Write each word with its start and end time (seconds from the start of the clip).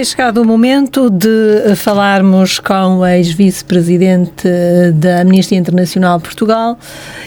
É 0.00 0.04
chegado 0.04 0.40
o 0.40 0.46
momento 0.46 1.10
de 1.10 1.76
falarmos 1.76 2.58
com 2.58 3.00
o 3.00 3.06
ex-vice-presidente 3.06 4.48
da 4.94 5.20
Amnistia 5.20 5.58
Internacional 5.58 6.18
Portugal, 6.18 6.78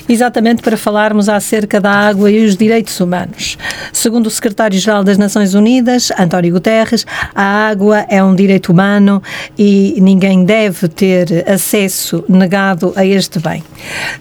exatamente 0.08 0.62
para 0.62 0.76
falarmos 0.78 1.30
acerca 1.30 1.80
da 1.80 1.92
água 1.92 2.32
e 2.32 2.46
os 2.46 2.56
direitos 2.56 3.00
humanos. 3.00 3.58
Segundo 3.92 4.28
o 4.28 4.30
secretário-geral 4.30 5.04
das 5.04 5.18
Nações 5.18 5.54
Unidas, 5.54 6.12
António 6.18 6.54
Guterres, 6.54 7.06
a 7.36 7.68
água 7.68 8.06
é 8.10 8.23
um 8.23 8.34
direito 8.34 8.72
humano 8.72 9.22
e 9.58 9.95
ninguém 10.00 10.45
deve 10.45 10.88
ter 10.88 11.48
acesso 11.50 12.23
negado 12.28 12.94
a 12.95 13.06
este 13.06 13.40
bem. 13.40 13.64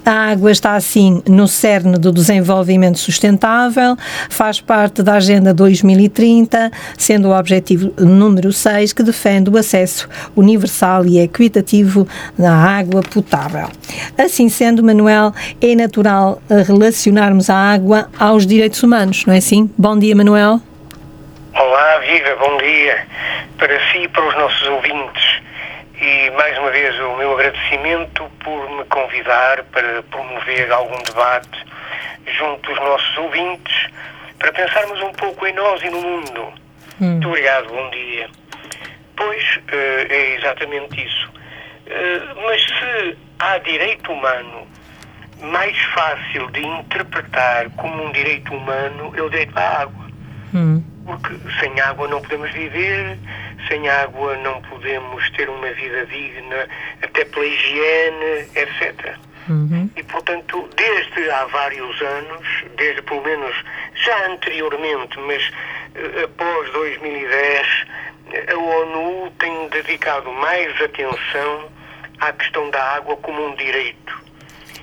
A 0.04 0.30
água 0.30 0.50
está, 0.50 0.74
assim, 0.74 1.22
no 1.28 1.48
cerne 1.48 1.98
do 1.98 2.12
desenvolvimento 2.12 2.98
sustentável, 2.98 3.96
faz 4.28 4.60
parte 4.60 5.02
da 5.02 5.14
Agenda 5.14 5.54
2030, 5.54 6.70
sendo 6.98 7.28
o 7.28 7.38
objetivo 7.38 7.92
número 7.98 8.42
número 8.42 8.52
6, 8.52 8.92
que 8.92 9.02
defende 9.02 9.50
o 9.50 9.56
acesso 9.56 10.08
universal 10.34 11.06
e 11.06 11.18
equitativo 11.20 12.06
à 12.38 12.50
água 12.50 13.02
potável. 13.02 13.68
Assim 14.18 14.48
sendo, 14.48 14.82
Manuel, 14.82 15.32
é 15.60 15.71
natural 15.76 16.42
relacionarmos 16.66 17.50
a 17.50 17.56
água 17.56 18.08
aos 18.18 18.46
direitos 18.46 18.82
humanos, 18.82 19.24
não 19.26 19.34
é 19.34 19.38
assim? 19.38 19.70
Bom 19.78 19.98
dia, 19.98 20.14
Manuel. 20.14 20.60
Olá, 21.54 21.98
viva, 21.98 22.36
bom 22.36 22.56
dia 22.58 23.06
para 23.62 23.78
si 23.92 23.98
e 23.98 24.08
para 24.08 24.26
os 24.26 24.34
nossos 24.34 24.66
ouvintes. 24.66 25.40
E 26.00 26.30
mais 26.30 26.58
uma 26.58 26.72
vez 26.72 26.98
o 26.98 27.16
meu 27.16 27.34
agradecimento 27.34 28.28
por 28.42 28.70
me 28.70 28.84
convidar 28.86 29.62
para 29.70 30.02
promover 30.02 30.72
algum 30.72 31.00
debate 31.04 31.64
junto 32.26 32.68
dos 32.68 32.80
nossos 32.80 33.18
ouvintes, 33.18 33.86
para 34.38 34.50
pensarmos 34.52 35.00
um 35.00 35.12
pouco 35.12 35.46
em 35.46 35.52
nós 35.52 35.80
e 35.80 35.90
no 35.90 36.00
mundo. 36.00 36.52
Hum. 37.00 37.10
Muito 37.12 37.28
obrigado, 37.28 37.68
bom 37.68 37.90
dia. 37.90 38.28
Pois, 39.16 39.56
uh, 39.56 40.12
é 40.12 40.34
exatamente 40.36 41.04
isso. 41.04 41.30
Uh, 41.86 42.42
mas 42.44 42.62
se 42.62 43.16
há 43.38 43.58
direito 43.58 44.10
humano 44.10 44.66
mais 45.40 45.76
fácil 45.94 46.50
de 46.50 46.64
interpretar 46.64 47.70
como 47.70 48.06
um 48.06 48.12
direito 48.12 48.54
humano, 48.54 49.12
é 49.16 49.22
o 49.22 49.30
direito 49.30 49.56
à 49.56 49.82
água. 49.82 50.06
Hum. 50.54 50.82
Porque 51.04 51.34
sem 51.58 51.80
água 51.80 52.06
não 52.06 52.20
podemos 52.20 52.50
viver, 52.52 53.18
sem 53.68 53.88
água 53.88 54.36
não 54.36 54.60
podemos 54.62 55.30
ter 55.30 55.48
uma 55.48 55.70
vida 55.72 56.06
digna, 56.06 56.68
até 57.02 57.24
pela 57.24 57.44
higiene, 57.44 58.48
etc. 58.54 59.16
Uhum. 59.48 59.90
E, 59.96 60.02
portanto, 60.04 60.68
desde 60.76 61.30
há 61.30 61.44
vários 61.46 62.00
anos, 62.00 62.46
desde 62.76 63.02
pelo 63.02 63.22
menos 63.22 63.54
já 63.94 64.26
anteriormente, 64.28 65.18
mas 65.18 65.42
uh, 65.48 66.24
após 66.24 66.70
2010, 66.72 67.86
a 68.48 68.56
ONU 68.56 69.30
tem 69.38 69.68
dedicado 69.68 70.30
mais 70.32 70.80
atenção 70.80 71.68
à 72.20 72.32
questão 72.32 72.70
da 72.70 72.82
água 72.94 73.16
como 73.16 73.48
um 73.48 73.54
direito 73.56 74.21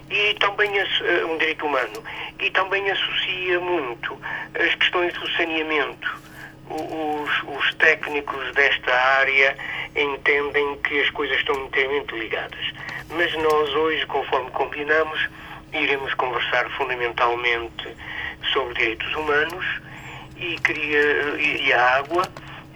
e 0.09 0.33
também 0.35 0.71
uh, 0.71 1.31
um 1.31 1.37
direito 1.37 1.65
humano 1.65 2.03
e 2.39 2.49
também 2.51 2.89
associa 2.89 3.59
muito 3.59 4.19
as 4.55 4.75
questões 4.75 5.13
do 5.13 5.29
saneamento. 5.31 6.19
Os, 6.69 7.43
os 7.57 7.73
técnicos 7.75 8.53
desta 8.53 8.93
área 8.93 9.57
entendem 9.95 10.77
que 10.83 11.01
as 11.01 11.09
coisas 11.09 11.37
estão 11.37 11.55
inteiramente 11.65 12.15
ligadas 12.15 12.79
mas 13.09 13.33
nós 13.33 13.73
hoje, 13.75 14.05
conforme 14.05 14.49
combinamos, 14.51 15.27
iremos 15.73 16.13
conversar 16.15 16.69
fundamentalmente 16.71 17.95
sobre 18.53 18.73
direitos 18.75 19.13
humanos 19.15 19.65
e, 20.37 20.55
queria, 20.59 21.01
e, 21.37 21.67
e 21.67 21.73
a 21.73 21.97
água 21.97 22.23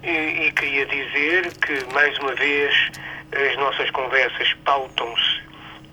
e, 0.04 0.10
e, 0.48 0.52
queria 0.52 0.86
dizer 0.86 1.54
que, 1.58 1.94
mais 1.94 2.18
uma 2.20 2.34
vez, 2.36 2.92
as 3.32 3.58
nossas 3.58 3.90
conversas 3.92 4.54
pautam-se 4.66 5.33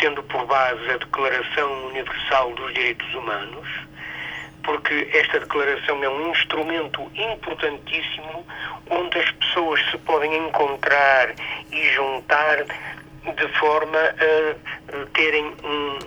tendo 0.01 0.23
por 0.25 0.47
base 0.47 0.91
a 0.91 0.97
Declaração 0.97 1.87
Universal 1.89 2.53
dos 2.55 2.73
Direitos 2.73 3.15
Humanos, 3.15 3.69
porque 4.65 5.09
esta 5.13 5.41
declaração 5.41 6.03
é 6.03 6.09
um 6.09 6.31
instrumento 6.31 7.03
importantíssimo 7.15 8.47
onde 8.89 9.19
as 9.19 9.31
pessoas 9.33 9.81
se 9.91 9.99
podem 9.99 10.35
encontrar 10.49 11.35
e 11.71 11.89
juntar 11.91 12.65
de 12.65 13.49
forma 13.59 13.99
a 13.99 15.07
terem 15.13 15.55
um, 15.63 15.99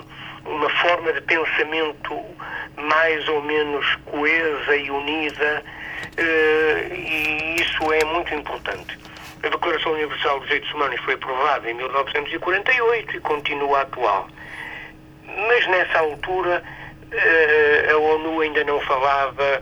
uma 0.46 0.70
forma 0.70 1.14
de 1.14 1.22
pensamento 1.22 2.20
mais 2.76 3.28
ou 3.30 3.42
menos 3.44 3.86
coesa 4.06 4.76
e 4.76 4.90
unida, 4.90 5.64
uh, 6.18 6.94
e 6.94 7.56
isso 7.62 7.94
é 7.94 8.04
muito 8.06 8.34
importante. 8.34 8.98
A 9.44 9.50
Declaração 9.50 9.92
Universal 9.92 10.40
dos 10.40 10.48
Direitos 10.48 10.74
Humanos 10.74 11.00
foi 11.02 11.16
aprovada 11.16 11.70
em 11.70 11.74
1948 11.74 13.18
e 13.18 13.20
continua 13.20 13.82
atual. 13.82 14.28
Mas 15.26 15.68
nessa 15.68 16.00
altura 16.00 16.64
uh, 17.12 17.92
a 17.92 17.98
ONU 17.98 18.40
ainda 18.40 18.64
não 18.64 18.80
falava, 18.82 19.62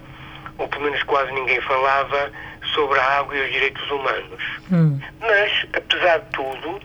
ou 0.60 0.68
pelo 0.68 0.84
menos 0.84 1.02
quase 1.04 1.32
ninguém 1.32 1.60
falava, 1.62 2.32
sobre 2.76 3.00
a 3.00 3.20
água 3.20 3.36
e 3.36 3.42
os 3.42 3.52
direitos 3.52 3.90
humanos. 3.90 4.44
Hum. 4.72 5.00
Mas, 5.20 5.66
apesar 5.74 6.20
de 6.20 6.30
tudo, 6.32 6.80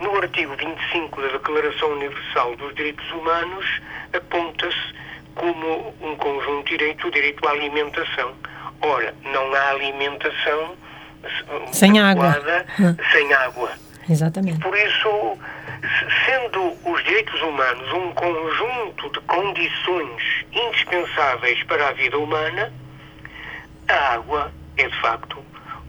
no 0.00 0.16
artigo 0.16 0.54
25 0.56 1.22
da 1.22 1.28
Declaração 1.28 1.92
Universal 1.92 2.56
dos 2.56 2.74
Direitos 2.74 3.08
Humanos, 3.12 3.80
aponta-se 4.12 4.94
como 5.36 5.94
um 6.00 6.16
conjunto 6.16 6.64
de 6.68 6.78
direitos 6.78 7.04
o 7.04 7.10
direito 7.12 7.46
à 7.46 7.52
alimentação. 7.52 8.34
Ora, 8.82 9.14
não 9.24 9.54
há 9.54 9.70
alimentação 9.70 10.74
sem 11.72 11.98
água. 11.98 12.36
sem 13.12 13.32
água. 13.34 13.70
Exatamente. 14.08 14.58
Por 14.60 14.76
isso, 14.76 15.38
sendo 16.26 16.76
os 16.84 17.04
direitos 17.04 17.40
humanos 17.42 17.92
um 17.92 18.12
conjunto 18.12 19.10
de 19.10 19.20
condições 19.20 20.22
indispensáveis 20.52 21.62
para 21.64 21.88
a 21.88 21.92
vida 21.92 22.18
humana, 22.18 22.72
a 23.88 24.14
água 24.14 24.52
é 24.76 24.88
de 24.88 25.00
facto 25.00 25.38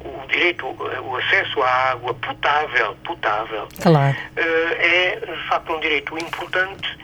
o 0.04 0.28
direito, 0.28 0.66
o 0.66 1.16
acesso 1.16 1.62
à 1.62 1.92
água 1.92 2.14
potável, 2.16 2.96
potável, 3.04 3.68
claro. 3.82 4.18
Eh, 4.36 5.20
é 5.22 5.26
de 5.26 5.48
facto 5.48 5.74
um 5.74 5.80
direito 5.80 6.18
importante 6.18 6.98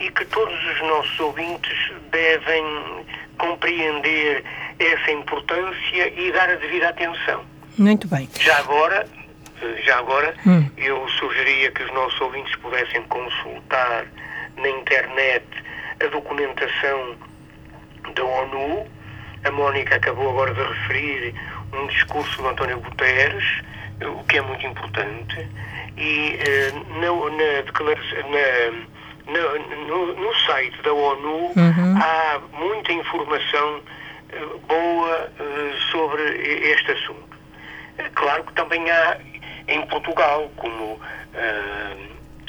e 0.00 0.10
que 0.10 0.24
todos 0.26 0.54
os 0.54 0.80
nossos 0.82 1.20
ouvintes 1.20 1.92
devem 2.10 3.04
compreender 3.38 4.44
essa 4.78 5.10
importância 5.10 6.08
e 6.20 6.32
dar 6.32 6.48
a 6.48 6.54
devida 6.56 6.88
atenção. 6.88 7.44
Muito 7.78 8.08
bem. 8.08 8.28
Já 8.38 8.58
agora, 8.58 9.06
já 9.84 9.98
agora, 9.98 10.34
hum. 10.46 10.68
eu 10.76 11.08
sugeria 11.08 11.70
que 11.70 11.82
os 11.82 11.92
nossos 11.92 12.20
ouvintes 12.20 12.54
pudessem 12.56 13.02
consultar 13.04 14.06
na 14.56 14.68
internet 14.68 15.44
a 16.02 16.06
documentação 16.08 17.16
da 18.14 18.24
ONU. 18.24 18.86
A 19.44 19.50
Mónica 19.50 19.96
acabou 19.96 20.30
agora 20.30 20.54
de 20.54 20.62
referir 20.62 21.34
um 21.72 21.86
discurso 21.88 22.42
do 22.42 22.48
António 22.48 22.80
Guterres, 22.80 23.44
o 24.02 24.24
que 24.24 24.38
é 24.38 24.40
muito 24.40 24.66
importante, 24.66 25.48
e 25.96 26.38
eh, 26.40 26.72
na, 27.00 27.12
na 27.30 27.62
declaração, 27.62 28.18
na, 28.30 29.32
na, 29.32 29.58
no, 29.86 30.14
no, 30.14 30.34
site 30.46 30.80
da 30.82 30.92
ONU 30.92 31.52
uhum. 31.56 31.96
há 32.00 32.40
muita 32.58 32.92
informação 32.92 33.80
eh, 34.30 34.46
boa 34.66 35.30
eh, 35.38 35.74
sobre 35.90 36.22
este 36.70 36.92
assunto. 36.92 37.33
Claro 38.14 38.44
que 38.44 38.52
também 38.54 38.90
há 38.90 39.18
em 39.68 39.86
Portugal, 39.86 40.50
como 40.56 41.00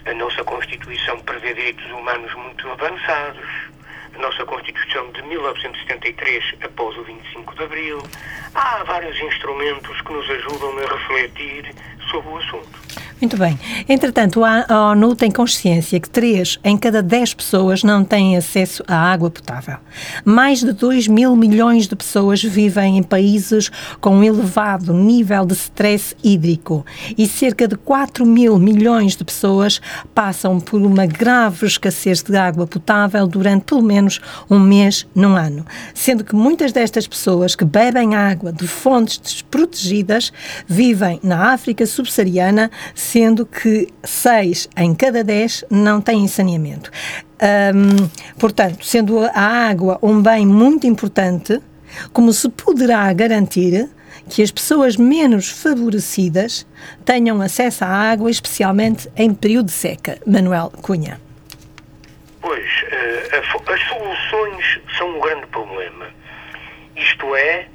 a 0.06 0.14
nossa 0.14 0.44
Constituição 0.44 1.20
prevê 1.22 1.54
direitos 1.54 1.86
humanos 1.92 2.34
muito 2.36 2.70
avançados, 2.70 3.46
a 4.16 4.20
nossa 4.20 4.46
Constituição 4.46 5.12
de 5.12 5.22
1973, 5.24 6.56
após 6.62 6.98
o 6.98 7.04
25 7.04 7.56
de 7.56 7.64
Abril. 7.64 8.04
Há 8.54 8.84
vários 8.84 9.20
instrumentos 9.20 10.02
que 10.02 10.14
nos 10.14 10.30
ajudam 10.30 10.78
a 10.78 10.96
refletir 10.96 11.74
sobre 12.10 12.30
o 12.30 12.38
assunto. 12.38 12.80
Muito 13.26 13.38
bem. 13.38 13.60
Entretanto, 13.90 14.44
a 14.46 14.92
ONU 14.92 15.16
tem 15.16 15.32
consciência 15.32 16.00
que 16.00 16.08
3 16.08 16.60
em 16.64 16.78
cada 16.78 17.02
10 17.02 17.34
pessoas 17.34 17.84
não 17.84 18.04
têm 18.04 18.38
acesso 18.38 18.84
à 18.88 18.96
água 19.12 19.32
potável. 19.32 19.78
Mais 20.24 20.60
de 20.60 20.72
2 20.72 21.08
mil 21.08 21.36
milhões 21.36 21.88
de 21.88 21.96
pessoas 21.96 22.44
vivem 22.44 23.00
em 23.00 23.02
países 23.02 23.72
com 24.00 24.18
um 24.18 24.24
elevado 24.24 24.94
nível 24.94 25.44
de 25.44 25.56
stress 25.56 26.16
hídrico 26.24 26.86
e 27.18 27.26
cerca 27.26 27.68
de 27.68 27.76
4 27.76 28.28
mil 28.28 28.60
milhões 28.60 29.16
de 29.16 29.24
pessoas 29.24 29.82
passam 30.14 30.60
por 30.60 30.80
uma 30.80 31.08
grave 31.08 31.66
escassez 31.66 32.22
de 32.22 32.38
água 32.38 32.68
potável 32.68 33.26
durante 33.26 33.64
pelo 33.64 33.82
menos 33.82 34.22
um 34.48 34.60
mês 34.60 35.08
num 35.16 35.36
ano. 35.36 35.66
Sendo 35.96 36.24
que 36.24 36.36
muitas 36.36 36.72
destas 36.72 37.08
pessoas 37.08 37.56
que 37.56 37.66
bebem 37.66 38.14
água 38.14 38.54
de 38.54 38.68
fontes 38.68 39.18
desprotegidas 39.18 40.32
vivem 40.68 41.20
na 41.24 41.54
África 41.54 41.88
subsaariana 41.88 42.70
sendo 43.16 43.46
que 43.46 43.88
6 44.04 44.68
em 44.76 44.94
cada 44.94 45.24
10 45.24 45.64
não 45.72 46.02
têm 46.02 46.28
saneamento. 46.28 46.92
Um, 47.42 48.10
portanto, 48.38 48.84
sendo 48.86 49.20
a 49.20 49.70
água 49.70 49.98
um 50.02 50.22
bem 50.22 50.46
muito 50.46 50.86
importante, 50.86 51.62
como 52.12 52.34
se 52.34 52.50
poderá 52.50 53.14
garantir 53.14 53.90
que 54.30 54.44
as 54.44 54.52
pessoas 54.52 54.98
menos 54.98 55.50
favorecidas 55.50 56.68
tenham 57.06 57.42
acesso 57.42 57.86
à 57.86 57.88
água, 57.88 58.30
especialmente 58.30 59.10
em 59.16 59.34
período 59.34 59.68
de 59.68 59.72
seca. 59.72 60.20
Manuel 60.28 60.74
Cunha. 60.82 61.18
Pois, 62.42 62.66
uh, 62.66 63.72
as 63.72 63.82
soluções 63.88 64.82
são 64.98 65.16
um 65.16 65.22
grande 65.22 65.48
problema. 65.48 66.08
Isto 66.98 67.34
é, 67.34 67.66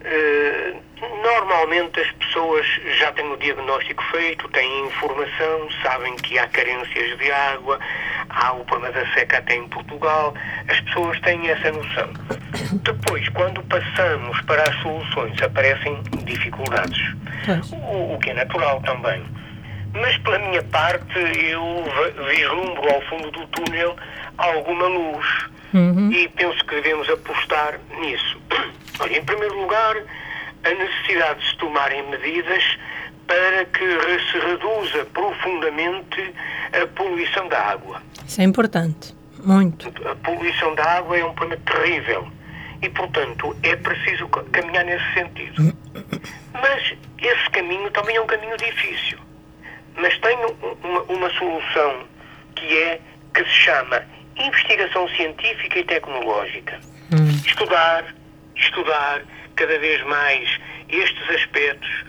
uh, 0.00 0.85
normalmente 1.22 2.00
as 2.00 2.10
pessoas 2.12 2.66
já 2.98 3.12
têm 3.12 3.30
o 3.30 3.36
diagnóstico 3.36 4.02
feito, 4.10 4.48
têm 4.48 4.86
informação, 4.86 5.68
sabem 5.82 6.14
que 6.16 6.38
há 6.38 6.46
carências 6.48 7.18
de 7.18 7.30
água, 7.30 7.78
há 8.28 8.52
o 8.52 8.64
problema 8.64 8.94
da 8.94 9.06
seca 9.12 9.38
até 9.38 9.54
em 9.56 9.68
Portugal, 9.68 10.34
as 10.68 10.80
pessoas 10.80 11.20
têm 11.20 11.48
essa 11.48 11.72
noção. 11.72 12.08
Depois, 12.82 13.28
quando 13.30 13.62
passamos 13.64 14.40
para 14.42 14.62
as 14.62 14.76
soluções, 14.82 15.40
aparecem 15.42 16.02
dificuldades, 16.24 16.98
o, 17.72 18.18
que 18.18 18.30
é 18.30 18.34
natural 18.34 18.80
também. 18.82 19.24
Mas, 19.92 20.16
pela 20.18 20.38
minha 20.38 20.62
parte, 20.64 21.18
eu 21.18 21.84
vislumbro 22.28 22.92
ao 22.92 23.00
fundo 23.02 23.30
do 23.30 23.46
túnel 23.46 23.96
alguma 24.36 24.86
luz 24.86 25.26
uhum. 25.72 26.10
e 26.12 26.28
penso 26.28 26.64
que 26.66 26.74
devemos 26.74 27.08
apostar 27.08 27.78
nisso. 27.98 28.38
Olha, 29.00 29.18
em 29.18 29.24
primeiro 29.24 29.58
lugar, 29.60 29.96
a 30.66 30.74
necessidade 30.74 31.40
de 31.40 31.50
se 31.50 31.56
tomarem 31.58 32.08
medidas 32.10 32.78
para 33.26 33.64
que 33.66 33.84
se 34.30 34.38
reduza 34.38 35.04
profundamente 35.06 36.34
a 36.72 36.86
poluição 36.88 37.48
da 37.48 37.60
água. 37.60 38.02
Isso 38.26 38.40
é 38.40 38.44
importante, 38.44 39.14
muito. 39.44 39.92
A 40.08 40.14
poluição 40.16 40.74
da 40.74 40.84
água 40.84 41.16
é 41.18 41.24
um 41.24 41.34
problema 41.34 41.62
terrível 41.64 42.28
e, 42.82 42.88
portanto, 42.90 43.56
é 43.62 43.76
preciso 43.76 44.28
caminhar 44.28 44.84
nesse 44.84 45.14
sentido. 45.14 45.76
Mas 46.52 46.94
esse 47.18 47.50
caminho 47.50 47.90
também 47.90 48.16
é 48.16 48.20
um 48.20 48.26
caminho 48.26 48.56
difícil. 48.56 49.18
Mas 49.96 50.16
tem 50.18 50.36
uma, 50.82 51.02
uma 51.02 51.30
solução 51.30 52.04
que 52.54 52.78
é 52.78 53.00
que 53.34 53.44
se 53.44 53.50
chama 53.50 54.02
investigação 54.36 55.08
científica 55.10 55.78
e 55.78 55.84
tecnológica. 55.84 56.78
Hum. 57.12 57.28
Estudar, 57.44 58.04
estudar 58.54 59.22
cada 59.56 59.78
vez 59.78 60.02
mais 60.04 60.48
estes 60.88 61.30
aspectos, 61.30 62.04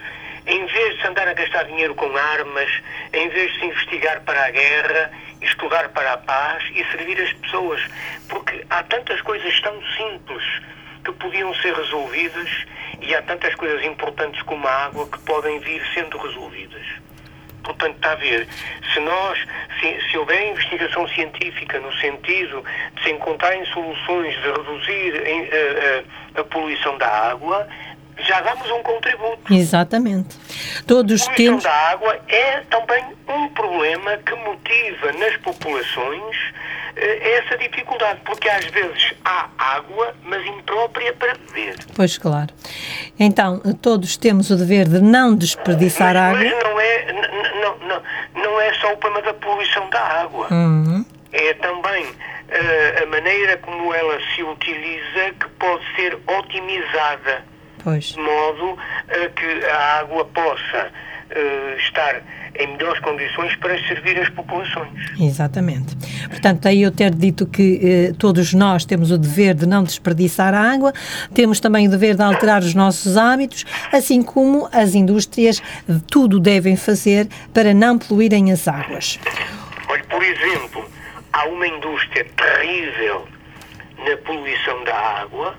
em 0.46 0.66
vez 0.66 0.96
de 0.96 1.02
se 1.02 1.08
andar 1.08 1.28
a 1.28 1.34
gastar 1.34 1.64
dinheiro 1.64 1.96
com 1.96 2.16
armas, 2.16 2.70
em 3.14 3.30
vez 3.30 3.52
de 3.54 3.60
se 3.60 3.66
investigar 3.66 4.22
para 4.22 4.46
a 4.46 4.52
guerra, 4.52 5.12
estudar 5.42 5.90
para 5.90 6.14
a 6.14 6.18
paz 6.18 6.64
e 6.74 6.84
servir 6.92 7.20
as 7.22 7.34
pessoas. 7.34 7.82
Porque 8.30 8.66
há 8.70 8.84
tantas 8.84 9.22
coisas 9.22 9.60
tão 9.62 9.82
simples 9.98 10.44
que 11.04 11.12
podiam 11.14 11.54
ser 11.56 11.74
resolvidas 11.74 12.50
e 13.02 13.14
há 13.16 13.22
tantas 13.22 13.54
coisas 13.56 13.84
importantes 13.84 14.42
como 14.44 14.68
a 14.68 14.86
água 14.86 15.08
que 15.10 15.20
podem 15.20 15.60
vir 15.60 15.82
sendo 15.94 16.18
resolvidas. 16.18 16.86
Portanto, 17.64 17.96
está 17.96 18.14
a 18.14 18.16
ver, 18.16 18.48
se 18.94 19.00
nós, 19.02 19.40
se, 19.80 20.10
se 20.10 20.18
houver 20.18 20.52
investigação 20.52 21.06
científica 21.10 21.80
no 21.82 21.94
sentido 21.96 22.64
de 22.96 23.04
se 23.04 23.12
encontrarem 23.12 23.66
soluções 23.66 24.34
de 24.36 24.52
reduzir 24.52 25.16
eh, 25.16 25.50
eh, 25.52 26.04
a 26.38 26.44
poluição 26.44 26.98
da 26.98 27.08
água, 27.08 27.68
já 28.20 28.42
damos 28.42 28.70
um 28.72 28.82
contributo. 28.82 29.54
Exatamente. 29.54 30.38
Todos 30.86 31.28
a 31.28 31.34
temos. 31.34 31.64
da 31.64 31.72
água 31.92 32.20
é 32.28 32.62
também 32.70 33.04
um 33.28 33.48
problema 33.50 34.18
que 34.18 34.34
motiva 34.36 35.12
nas 35.20 35.38
populações 35.38 36.36
eh, 36.96 37.38
essa 37.38 37.58
dificuldade, 37.58 38.20
porque 38.26 38.50
às 38.50 38.66
vezes 38.66 39.14
há 39.24 39.50
água, 39.58 40.16
mas 40.24 40.46
imprópria 40.46 41.14
para 41.14 41.36
beber. 41.36 41.76
Pois 41.96 42.18
claro. 42.18 42.54
Então, 43.20 43.60
todos 43.82 44.18
temos 44.18 44.50
o 44.50 44.56
dever 44.56 44.88
de 44.88 45.00
não 45.00 45.36
desperdiçar 45.36 46.16
mas, 46.16 46.24
água. 46.24 46.40
Mas 46.40 46.64
não 46.64 46.80
é, 46.80 47.14
não, 47.62 47.78
não, 47.88 48.04
não 48.44 48.62
é 48.62 48.74
só 48.76 48.94
o 48.94 48.98
problema 48.98 49.28
da 49.28 49.34
poluição 49.36 49.90
da 49.90 50.02
água. 50.02 50.48
Uhum. 50.52 51.06
É 51.32 51.54
também 51.56 52.08
uh, 52.50 53.04
a 53.04 53.06
maneira 53.08 53.58
como 53.58 53.94
ela 53.94 54.20
se 54.36 54.44
utiliza 54.44 55.34
que 55.40 55.50
pode 55.60 55.84
ser 55.96 56.18
otimizada 56.28 57.44
Pois. 57.84 58.06
de 58.06 58.20
modo 58.20 58.78
a 59.10 59.30
que 59.30 59.66
a 59.66 60.00
água 60.00 60.26
possa 60.26 60.92
uh, 61.32 61.78
estar 61.80 62.22
em 62.60 62.68
melhores 62.68 63.00
condições 63.02 63.56
para 63.58 63.78
servir 63.88 64.20
as 64.20 64.30
populações. 64.30 64.90
Exatamente. 65.20 65.96
Portanto, 66.28 66.68
aí 66.68 66.82
eu 66.82 66.92
ter 66.92 67.14
dito 67.14 67.46
que 67.46 67.80
eh, 67.84 68.14
todos 68.18 68.54
nós 68.54 68.84
temos 68.84 69.12
o 69.12 69.18
dever 69.18 69.54
de 69.54 69.68
não 69.68 69.84
desperdiçar 69.84 70.54
a 70.54 70.74
água, 70.74 70.92
temos 71.34 71.60
também 71.60 71.88
o 71.88 71.92
dever 71.92 72.16
de 72.16 72.24
alterar 72.24 72.62
os 72.62 72.74
nossos 72.74 73.16
hábitos, 73.16 73.64
assim 73.92 74.24
como 74.24 74.68
as 74.72 74.96
indústrias 74.96 75.62
tudo 76.10 76.40
devem 76.40 76.76
fazer 76.76 77.28
para 77.54 77.74
não 77.74 77.98
poluírem 77.98 78.52
as 78.52 78.68
águas. 78.68 79.20
Olha, 79.88 80.04
por 80.06 80.24
exemplo, 80.24 80.90
há 81.32 81.37
uma 81.48 81.68
indústria 81.68 82.26
terrível 82.36 83.28
na 83.98 84.18
poluição 84.18 84.84
da 84.84 84.96
água 84.96 85.56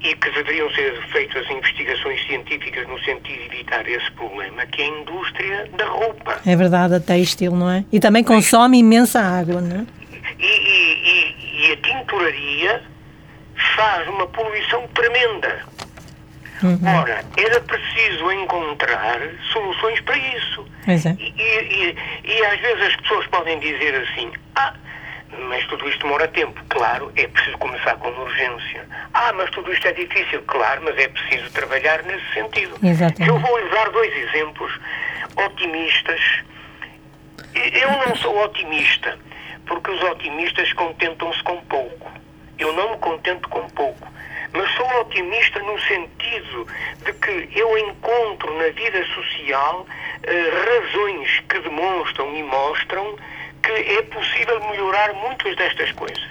e 0.00 0.14
que 0.16 0.30
deveriam 0.30 0.68
ser 0.72 1.00
feitas 1.12 1.48
investigações 1.48 2.26
científicas 2.26 2.86
no 2.88 2.98
sentido 3.04 3.48
de 3.48 3.56
evitar 3.56 3.88
esse 3.88 4.10
problema, 4.12 4.66
que 4.66 4.82
é 4.82 4.84
a 4.84 4.88
indústria 4.88 5.70
da 5.76 5.86
roupa. 5.86 6.40
É 6.44 6.56
verdade, 6.56 6.94
a 6.94 7.00
têxtil, 7.00 7.52
não 7.52 7.70
é? 7.70 7.84
E 7.92 8.00
também 8.00 8.24
consome 8.24 8.78
imensa 8.78 9.20
água, 9.20 9.60
não 9.60 9.80
é? 9.80 9.86
E, 10.38 10.44
e, 10.44 11.66
e 11.68 11.72
a 11.72 11.76
tinturaria 11.76 12.82
faz 13.76 14.08
uma 14.08 14.26
poluição 14.26 14.86
tremenda. 14.88 15.60
Uhum. 16.62 16.78
Ora, 17.00 17.24
era 17.36 17.60
preciso 17.60 18.30
encontrar 18.30 19.20
soluções 19.52 20.00
para 20.00 20.16
isso. 20.16 20.64
É. 20.86 20.94
E, 20.94 21.34
e, 21.36 21.96
e, 22.24 22.44
às 22.46 22.60
vezes 22.60 22.82
as 22.82 22.96
pessoas 22.96 23.26
podem 23.28 23.58
dizer 23.58 23.94
assim: 23.96 24.32
ah, 24.56 24.74
mas 25.38 25.64
tudo 25.66 25.88
isto 25.88 26.02
demora 26.02 26.28
tempo. 26.28 26.60
Claro, 26.68 27.12
é 27.16 27.26
preciso 27.26 27.58
começar 27.58 27.96
com 27.96 28.08
urgência. 28.08 28.86
Ah, 29.14 29.32
mas 29.32 29.50
tudo 29.50 29.72
isto 29.72 29.86
é 29.86 29.92
difícil. 29.92 30.42
Claro, 30.46 30.82
mas 30.84 30.96
é 30.98 31.08
preciso 31.08 31.50
trabalhar 31.52 32.02
nesse 32.02 32.32
sentido. 32.32 32.76
Exatamente. 32.82 33.28
Eu 33.28 33.38
vou 33.38 33.66
usar 33.66 33.90
dois 33.90 34.14
exemplos 34.16 34.72
otimistas. 35.36 36.20
Eu 37.54 37.90
não 38.06 38.16
sou 38.16 38.44
otimista, 38.44 39.18
porque 39.66 39.90
os 39.90 40.02
otimistas 40.02 40.72
contentam-se 40.74 41.42
com 41.42 41.56
pouco. 41.62 42.10
Eu 42.58 42.72
não 42.72 42.92
me 42.92 42.98
contento 42.98 43.48
com 43.48 43.68
pouco. 43.70 44.12
Mas 44.52 44.70
sou 44.72 44.86
otimista 45.00 45.58
no 45.60 45.80
sentido 45.80 46.66
de 47.04 47.12
que 47.14 47.58
eu 47.58 47.78
encontro 47.78 48.52
na 48.58 48.68
vida 48.68 49.04
social 49.14 49.86
eh, 50.24 50.50
razões 50.50 51.40
que 51.48 51.58
demonstram 51.60 52.36
e 52.36 52.42
mostram 52.42 53.16
que 53.62 53.72
é 53.72 54.02
possível 54.02 54.60
melhorar 54.70 55.12
muitas 55.14 55.56
destas 55.56 55.92
coisas. 55.92 56.30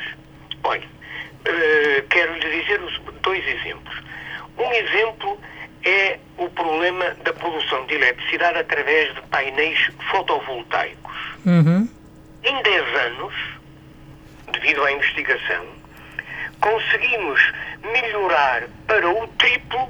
Olha, 0.64 0.82
uh, 0.86 2.08
quero 2.10 2.34
lhe 2.34 2.62
dizer 2.62 2.80
dois 3.22 3.48
exemplos. 3.48 3.96
Um 4.58 4.72
exemplo 4.74 5.40
é 5.84 6.20
o 6.38 6.50
problema 6.50 7.12
da 7.24 7.34
produção 7.34 7.86
de 7.88 7.96
eletricidade 7.96 8.60
através 8.60 9.14
de 9.16 9.22
painéis 9.24 9.80
fotovoltaicos. 10.12 11.16
Uhum. 11.46 11.90
Em 12.44 12.64
10 12.64 12.96
anos, 13.06 13.34
devido 14.52 14.84
à 14.84 14.92
investigação, 14.92 15.66
conseguimos 16.60 17.42
melhorar 17.84 18.64
para 18.86 19.10
o 19.10 19.28
triplo 19.40 19.90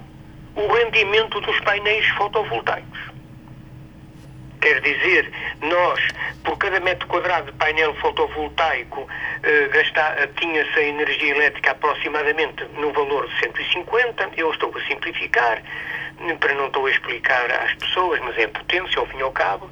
o 0.56 0.68
rendimento 0.68 1.40
dos 1.42 1.60
painéis 1.62 2.08
fotovoltaicos. 2.10 3.11
Quer 4.62 4.80
dizer, 4.82 5.32
nós, 5.62 6.00
por 6.44 6.56
cada 6.58 6.80
metro 6.80 7.08
quadrado 7.08 7.52
de 7.52 7.58
painel 7.58 7.96
fotovoltaico, 7.96 9.08
eh, 9.42 9.70
eh, 9.74 10.30
tinha-se 10.40 10.80
a 10.80 10.84
energia 10.84 11.36
elétrica 11.36 11.72
aproximadamente 11.72 12.64
no 12.78 12.94
valor 12.94 13.28
de 13.28 13.40
150. 13.40 14.30
Eu 14.38 14.52
estou 14.52 14.72
a 14.78 14.88
simplificar, 14.88 15.64
para 16.40 16.54
não 16.54 16.68
estou 16.68 16.86
a 16.86 16.92
explicar 16.92 17.52
às 17.52 17.74
pessoas, 17.74 18.20
mas 18.22 18.38
é 18.38 18.46
potência, 18.48 19.00
ao 19.00 19.08
fim 19.08 19.18
e 19.18 19.22
ao 19.24 19.32
cabo. 19.32 19.68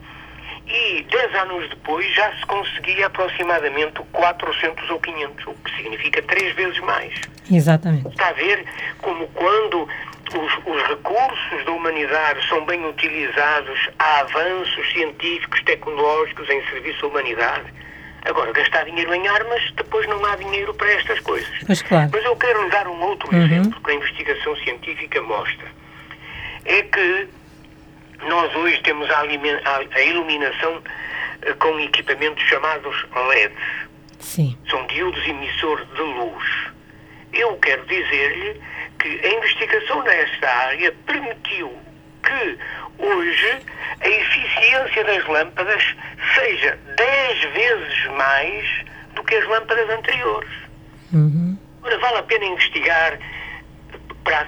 E 0.65 1.05
10 1.10 1.36
anos 1.36 1.69
depois 1.69 2.08
já 2.13 2.31
se 2.38 2.46
conseguia 2.48 3.08
aproximadamente 3.08 4.01
400 4.12 4.89
ou 4.89 5.00
500, 5.00 5.48
o 5.48 5.53
que 5.53 5.75
significa 5.75 6.22
três 6.24 6.55
vezes 6.55 6.79
mais. 6.79 7.13
Exatamente. 7.51 8.08
Está 8.08 8.29
a 8.29 8.34
ver 8.34 8.65
como 9.01 9.27
quando 9.29 9.88
os, 10.38 10.53
os, 10.65 10.88
recursos 10.88 11.65
da 11.65 11.71
humanidade 11.71 12.48
são 12.48 12.65
bem 12.65 12.86
utilizados, 12.86 13.89
há 13.98 14.19
avanços 14.19 14.91
científicos, 14.91 15.62
tecnológicos 15.63 16.50
em 16.50 16.65
serviço 16.67 17.05
à 17.05 17.09
humanidade. 17.09 17.74
Agora, 18.25 18.51
gastar 18.51 18.83
dinheiro 18.86 19.13
em 19.13 19.27
armas, 19.27 19.62
depois 19.75 20.07
não 20.07 20.24
há 20.25 20.36
dinheiro 20.36 20.74
para 20.74 20.91
estas 20.91 21.19
coisas. 21.21 21.50
Mas, 21.67 21.81
claro. 21.81 22.09
Mas 22.13 22.25
eu 22.25 22.36
quero 22.36 22.69
dar 22.69 22.88
um 22.88 23.01
outro 23.01 23.33
uhum. 23.33 23.45
exemplo 23.45 23.81
que 23.81 23.91
a 23.91 23.93
investigação 23.93 24.55
científica 24.57 25.21
mostra. 25.21 25.67
É 26.65 26.81
que 26.83 27.27
nós 28.27 28.53
hoje 28.55 28.81
temos 28.83 29.09
a, 29.09 29.21
a 29.21 30.01
iluminação 30.01 30.81
eh, 31.41 31.53
com 31.53 31.79
equipamentos 31.79 32.43
chamados 32.43 33.05
LEDs. 33.29 33.89
Sim. 34.19 34.57
São 34.69 34.86
diodos 34.88 35.25
emissores 35.25 35.88
de 35.95 36.01
luz. 36.01 36.43
Eu 37.31 37.55
quero 37.57 37.86
dizer-lhe 37.86 38.59
que 39.00 39.20
a 39.25 39.29
investigação 39.29 40.03
nesta 40.03 40.48
área 40.48 40.91
permitiu 41.06 41.72
que 42.24 42.58
hoje 42.98 43.60
a 44.01 44.08
eficiência 44.08 45.03
das 45.06 45.25
lâmpadas 45.27 45.96
seja 46.36 46.77
10 46.96 47.53
vezes 47.53 48.06
mais 48.18 48.65
do 49.15 49.24
que 49.24 49.36
as 49.36 49.48
lâmpadas 49.48 49.89
anteriores. 49.89 50.50
Uhum. 51.13 51.58
Ora, 51.82 51.98
vale 52.00 52.18
a 52.18 52.24
pena 52.24 52.46
investigar 52.46 53.18
para 54.24 54.46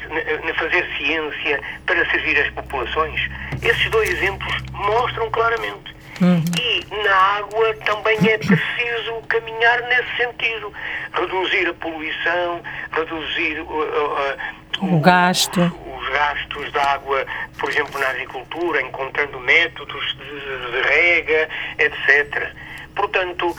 fazer 0.55 0.87
ciência 0.97 1.61
para 1.85 2.09
servir 2.11 2.37
as 2.39 2.49
populações? 2.51 3.19
Esses 3.61 3.89
dois 3.89 4.09
exemplos 4.09 4.53
mostram 4.73 5.29
claramente. 5.31 5.95
Uhum. 6.21 6.43
E 6.61 7.03
na 7.03 7.15
água 7.15 7.73
também 7.85 8.17
é 8.29 8.37
preciso 8.37 9.21
caminhar 9.27 9.81
nesse 9.83 10.17
sentido. 10.17 10.71
Reduzir 11.13 11.67
a 11.67 11.73
poluição, 11.73 12.61
reduzir 12.91 13.59
uh, 13.61 13.71
uh, 13.71 14.83
uh, 14.83 14.95
o 14.95 14.99
gasto. 14.99 15.59
Os 15.61 16.09
gastos 16.09 16.71
de 16.71 16.79
água, 16.79 17.25
por 17.59 17.69
exemplo, 17.69 17.99
na 17.99 18.09
agricultura, 18.09 18.81
encontrando 18.81 19.39
métodos 19.39 20.17
de, 20.17 20.71
de 20.71 20.81
rega, 20.87 21.49
etc. 21.79 22.53
Portanto, 22.95 23.55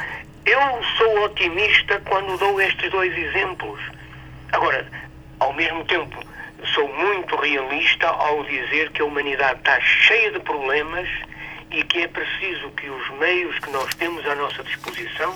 eu 0.46 0.60
sou 0.98 1.24
otimista 1.24 2.00
quando 2.08 2.38
dou 2.38 2.60
estes 2.60 2.90
dois 2.90 3.16
exemplos. 3.16 3.80
Agora, 4.52 4.86
ao 5.40 5.52
mesmo 5.52 5.84
tempo, 5.84 6.24
sou 6.74 6.88
muito 6.88 7.34
realista 7.36 8.06
ao 8.06 8.44
dizer 8.44 8.90
que 8.90 9.02
a 9.02 9.04
humanidade 9.04 9.58
está 9.58 9.80
cheia 9.80 10.30
de 10.30 10.40
problemas 10.40 11.08
e 11.72 11.82
que 11.84 12.00
é 12.00 12.08
preciso 12.08 12.70
que 12.72 12.88
os 12.88 13.10
meios 13.18 13.58
que 13.60 13.70
nós 13.70 13.94
temos 13.94 14.24
à 14.26 14.34
nossa 14.34 14.62
disposição 14.62 15.34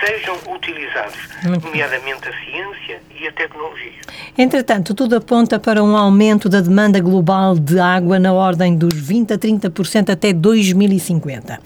sejam 0.00 0.36
utilizados, 0.46 1.18
nomeadamente 1.62 2.28
a 2.28 2.32
ciência 2.44 3.00
e 3.20 3.28
a 3.28 3.32
tecnologia. 3.32 3.92
Entretanto, 4.36 4.94
tudo 4.94 5.16
aponta 5.16 5.58
para 5.58 5.82
um 5.82 5.96
aumento 5.96 6.48
da 6.48 6.60
demanda 6.60 7.00
global 7.00 7.54
de 7.54 7.78
água 7.78 8.18
na 8.18 8.32
ordem 8.32 8.76
dos 8.76 8.94
20 8.94 9.34
a 9.34 9.38
30% 9.38 10.10
até 10.10 10.32
2050. 10.32 11.60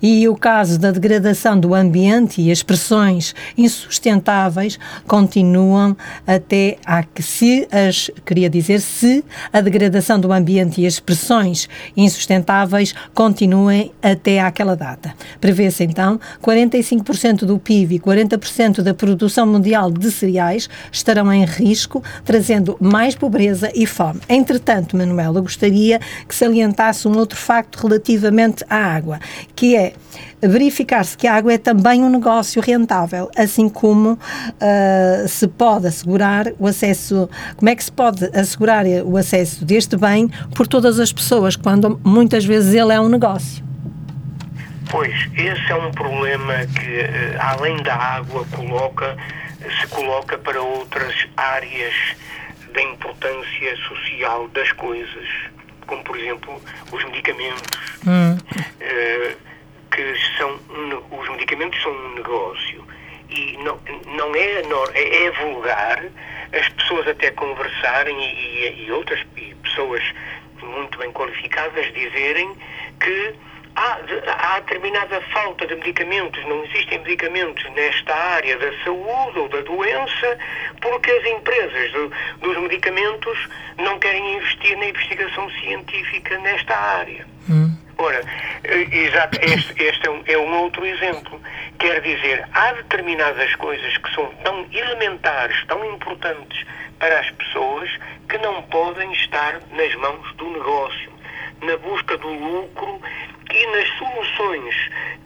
E 0.00 0.28
o 0.28 0.34
caso 0.34 0.78
da 0.78 0.90
degradação 0.90 1.58
do 1.58 1.74
ambiente 1.74 2.40
e 2.40 2.50
as 2.50 2.62
pressões 2.62 3.34
insustentáveis 3.56 4.78
continuam 5.06 5.96
até 6.26 6.78
a 6.84 7.02
que 7.02 7.22
se 7.22 7.68
as, 7.70 8.10
queria 8.24 8.50
dizer, 8.50 8.80
se 8.80 9.24
a 9.52 9.60
degradação 9.60 10.18
do 10.18 10.32
ambiente 10.32 10.80
e 10.80 10.86
as 10.86 10.98
pressões 10.98 11.68
insustentáveis 11.96 12.94
continuem 13.14 13.92
até 14.02 14.40
àquela 14.40 14.74
data. 14.74 15.14
Prevê-se 15.40 15.84
então 15.84 16.18
45% 16.42 17.44
do 17.44 17.51
PIB 17.58 17.96
e 17.96 17.98
40% 17.98 18.82
da 18.82 18.94
produção 18.94 19.46
mundial 19.46 19.90
de 19.90 20.10
cereais 20.10 20.68
estarão 20.90 21.32
em 21.32 21.44
risco, 21.44 22.02
trazendo 22.24 22.76
mais 22.80 23.14
pobreza 23.14 23.70
e 23.74 23.86
fome. 23.86 24.20
Entretanto, 24.28 24.96
Manuela, 24.96 25.40
gostaria 25.40 26.00
que 26.28 26.34
salientasse 26.34 27.06
um 27.08 27.16
outro 27.16 27.38
facto 27.38 27.76
relativamente 27.76 28.64
à 28.68 28.76
água, 28.76 29.18
que 29.54 29.76
é 29.76 29.92
verificar-se 30.40 31.16
que 31.16 31.26
a 31.26 31.34
água 31.34 31.52
é 31.52 31.58
também 31.58 32.02
um 32.02 32.10
negócio 32.10 32.60
rentável, 32.60 33.30
assim 33.36 33.68
como 33.68 34.12
uh, 34.12 35.28
se 35.28 35.46
pode 35.46 35.86
assegurar 35.86 36.52
o 36.58 36.66
acesso, 36.66 37.28
como 37.56 37.68
é 37.68 37.76
que 37.76 37.84
se 37.84 37.92
pode 37.92 38.24
assegurar 38.36 38.84
o 39.04 39.16
acesso 39.16 39.64
deste 39.64 39.96
bem 39.96 40.28
por 40.54 40.66
todas 40.66 40.98
as 40.98 41.12
pessoas, 41.12 41.56
quando 41.56 42.00
muitas 42.04 42.44
vezes 42.44 42.74
ele 42.74 42.92
é 42.92 43.00
um 43.00 43.08
negócio. 43.08 43.71
Pois, 44.92 45.10
esse 45.38 45.72
é 45.72 45.74
um 45.74 45.90
problema 45.90 46.66
que, 46.66 47.00
eh, 47.00 47.34
além 47.40 47.82
da 47.82 47.94
água, 47.94 48.44
coloca, 48.54 49.16
se 49.80 49.86
coloca 49.88 50.36
para 50.36 50.60
outras 50.60 51.14
áreas 51.34 51.94
da 52.74 52.82
importância 52.82 53.76
social 53.88 54.48
das 54.48 54.70
coisas, 54.72 55.26
como, 55.86 56.04
por 56.04 56.18
exemplo, 56.18 56.60
os 56.92 57.02
medicamentos, 57.06 57.62
hum. 58.06 58.36
uh, 58.36 59.36
que 59.90 60.14
são 60.36 60.60
um, 60.68 61.18
os 61.20 61.28
medicamentos 61.30 61.82
são 61.82 61.90
um 61.90 62.14
negócio 62.16 62.86
e 63.30 63.56
não, 63.64 63.80
não 64.14 64.34
é, 64.34 64.62
é, 64.92 65.24
é 65.24 65.30
vulgar 65.30 66.04
as 66.52 66.68
pessoas 66.68 67.08
até 67.08 67.30
conversarem 67.30 68.14
e, 68.14 68.66
e, 68.66 68.84
e 68.84 68.92
outras 68.92 69.24
pessoas 69.62 70.02
muito 70.60 70.98
bem 70.98 71.10
qualificadas 71.12 71.86
dizerem 71.94 72.54
que 73.00 73.34
há, 73.76 73.98
há 74.52 74.60
determinada 74.60 75.20
falta 75.32 75.66
de 75.66 75.74
medicamentos, 75.76 76.44
não 76.44 76.64
existem 76.64 76.98
medicamentos 76.98 77.64
nesta 77.72 78.14
área 78.14 78.58
da 78.58 78.70
saúde 78.84 79.38
ou 79.38 79.48
da 79.48 79.60
doença, 79.62 80.38
porque 80.80 81.10
as 81.10 81.26
empresas 81.26 81.92
do, 81.92 82.12
dos 82.40 82.58
medicamentos 82.58 83.48
não 83.78 83.98
querem 83.98 84.36
investir 84.36 84.76
na 84.76 84.86
investigação 84.86 85.48
científica 85.50 86.38
nesta 86.38 86.76
área. 86.76 87.26
Hum. 87.48 87.74
Ora, 87.96 88.22
exato, 88.90 89.38
este, 89.42 89.82
este 89.82 90.06
é, 90.06 90.10
um, 90.10 90.22
é 90.26 90.38
um 90.38 90.62
outro 90.62 90.84
exemplo. 90.84 91.40
Quer 91.78 92.00
dizer, 92.00 92.46
há 92.52 92.72
determinadas 92.72 93.54
coisas 93.56 93.96
que 93.98 94.14
são 94.14 94.26
tão 94.44 94.66
elementares, 94.72 95.64
tão 95.66 95.84
importantes 95.94 96.66
para 96.98 97.20
as 97.20 97.30
pessoas, 97.30 97.90
que 98.28 98.38
não 98.38 98.62
podem 98.62 99.12
estar 99.12 99.60
nas 99.72 99.94
mãos 99.96 100.34
do 100.36 100.50
negócio, 100.50 101.11
na 101.62 101.76
busca 101.78 102.16
do 102.18 102.28
lucro 102.28 103.00
e 103.52 103.66
nas 103.66 103.88
soluções 103.98 104.74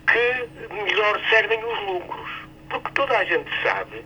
que 0.06 0.74
melhor 0.74 1.20
servem 1.28 1.62
os 1.64 1.80
lucros. 1.86 2.30
Porque 2.68 2.90
toda 2.94 3.18
a 3.18 3.24
gente 3.24 3.50
sabe 3.62 4.04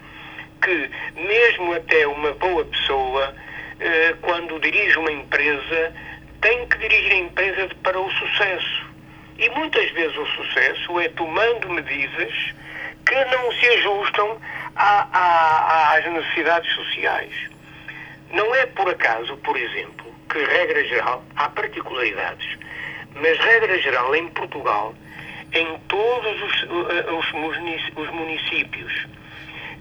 que, 0.62 0.90
mesmo 1.14 1.74
até 1.74 2.06
uma 2.06 2.32
boa 2.32 2.64
pessoa, 2.64 3.34
eh, 3.80 4.14
quando 4.22 4.60
dirige 4.60 4.98
uma 4.98 5.12
empresa, 5.12 5.94
tem 6.40 6.66
que 6.68 6.78
dirigir 6.78 7.12
a 7.12 7.16
empresa 7.16 7.68
para 7.82 7.98
o 7.98 8.10
sucesso. 8.10 8.90
E 9.38 9.48
muitas 9.50 9.90
vezes 9.92 10.16
o 10.16 10.26
sucesso 10.26 11.00
é 11.00 11.08
tomando 11.08 11.70
medidas 11.70 12.32
que 13.06 13.24
não 13.24 13.52
se 13.52 13.66
ajustam 13.66 14.38
às 14.76 16.04
necessidades 16.04 16.70
sociais. 16.74 17.32
Não 18.32 18.54
é 18.54 18.66
por 18.66 18.88
acaso, 18.88 19.36
por 19.38 19.56
exemplo, 19.56 19.99
que, 20.30 20.38
regra 20.38 20.84
geral, 20.84 21.24
há 21.36 21.48
particularidades 21.48 22.58
mas, 23.14 23.38
regra 23.38 23.78
geral, 23.78 24.14
em 24.14 24.28
Portugal, 24.28 24.94
em 25.52 25.78
todos 25.88 26.42
os, 26.42 26.62
eh, 26.62 27.12
os, 27.12 27.26
os 27.96 28.10
municípios 28.10 29.06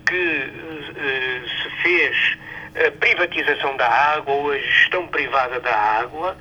que 0.07 0.15
uh, 0.15 1.49
se 1.49 1.69
fez 1.83 2.37
a 2.87 2.91
privatização 2.91 3.77
da 3.77 3.87
água 3.87 4.33
ou 4.33 4.51
a 4.51 4.57
gestão 4.57 5.07
privada 5.07 5.59
da 5.59 5.75
água, 5.75 6.35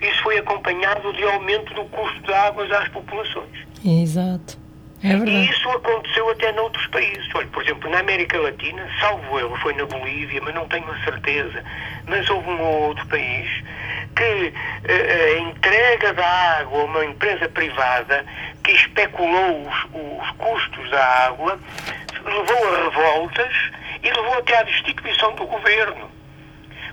isso 0.00 0.22
foi 0.22 0.38
acompanhado 0.38 1.12
de 1.14 1.22
aumento 1.22 1.72
do 1.72 1.84
custo 1.86 2.20
da 2.22 2.48
água 2.48 2.64
às 2.64 2.88
populações. 2.88 3.66
Exato. 3.84 4.58
É. 5.06 5.28
E 5.28 5.48
isso 5.48 5.70
aconteceu 5.70 6.28
até 6.30 6.50
noutros 6.52 6.84
países. 6.88 7.28
Olha, 7.34 7.46
por 7.46 7.62
exemplo, 7.62 7.88
na 7.88 8.00
América 8.00 8.40
Latina, 8.40 8.88
salvo 8.98 9.38
eu, 9.38 9.54
foi 9.58 9.72
na 9.74 9.84
Bolívia, 9.84 10.40
mas 10.42 10.52
não 10.52 10.66
tenho 10.66 10.90
a 10.90 11.04
certeza, 11.04 11.62
mas 12.06 12.28
houve 12.28 12.48
um 12.50 12.60
ou 12.60 12.88
outro 12.88 13.06
país 13.06 13.48
que 14.16 14.52
uh, 14.52 15.36
a 15.36 15.38
entrega 15.38 16.12
da 16.12 16.26
água 16.58 16.80
a 16.80 16.84
uma 16.84 17.04
empresa 17.04 17.48
privada 17.48 18.24
que 18.64 18.72
especulou 18.72 19.68
os, 19.68 19.84
os 19.94 20.30
custos 20.38 20.90
da 20.90 21.26
água 21.26 21.56
levou 22.24 22.74
a 22.74 22.84
revoltas 22.84 23.54
e 24.02 24.10
levou 24.10 24.38
até 24.38 24.58
à 24.58 24.62
destituição 24.64 25.34
do 25.36 25.46
governo. 25.46 26.10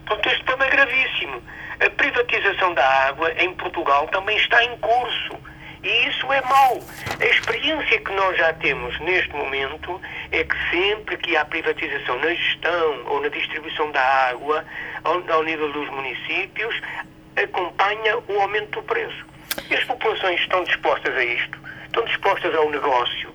Portanto, 0.06 0.34
este 0.34 0.44
problema 0.44 0.72
é 0.72 0.76
gravíssimo. 0.76 1.42
A 1.80 1.90
privatização 1.90 2.74
da 2.76 2.88
água 3.08 3.32
em 3.38 3.54
Portugal 3.56 4.08
também 4.10 4.38
está 4.38 4.64
em 4.64 4.78
curso. 4.78 5.36
E 5.84 6.08
isso 6.08 6.32
é 6.32 6.42
mau. 6.42 6.80
A 7.20 7.26
experiência 7.26 8.00
que 8.00 8.12
nós 8.14 8.38
já 8.38 8.54
temos 8.54 8.98
neste 9.02 9.34
momento 9.36 10.02
é 10.32 10.44
que 10.44 10.56
sempre 10.70 11.18
que 11.18 11.36
há 11.36 11.44
privatização 11.44 12.18
na 12.20 12.34
gestão 12.34 13.04
ou 13.08 13.22
na 13.22 13.28
distribuição 13.28 13.92
da 13.92 14.02
água 14.30 14.64
ao, 15.04 15.30
ao 15.30 15.44
nível 15.44 15.72
dos 15.74 15.90
municípios, 15.90 16.82
acompanha 17.36 18.18
o 18.18 18.42
aumento 18.42 18.80
do 18.80 18.84
preço. 18.84 19.26
E 19.70 19.76
as 19.76 19.84
populações 19.84 20.40
estão 20.40 20.64
dispostas 20.64 21.16
a 21.16 21.24
isto, 21.24 21.60
estão 21.86 22.06
dispostas 22.06 22.56
ao 22.56 22.70
negócio. 22.70 23.34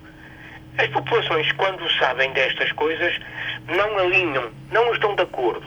As 0.79 0.89
populações, 0.89 1.53
quando 1.53 1.91
sabem 1.99 2.33
destas 2.33 2.73
coisas, 2.73 3.19
não 3.67 3.99
alinham, 3.99 4.51
não 4.71 4.93
estão 4.95 5.15
de 5.15 5.23
acordo. 5.23 5.67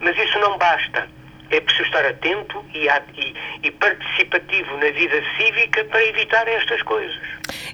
Mas 0.00 0.16
isso 0.16 0.38
não 0.38 0.56
basta. 0.56 1.08
É 1.52 1.60
preciso 1.60 1.84
estar 1.84 2.04
atento 2.04 2.64
e, 2.74 2.88
e, 2.88 3.34
e 3.62 3.70
participativo 3.70 4.76
na 4.78 4.90
vida 4.90 5.22
cívica 5.36 5.84
para 5.84 6.04
evitar 6.04 6.48
estas 6.48 6.82
coisas. 6.82 7.20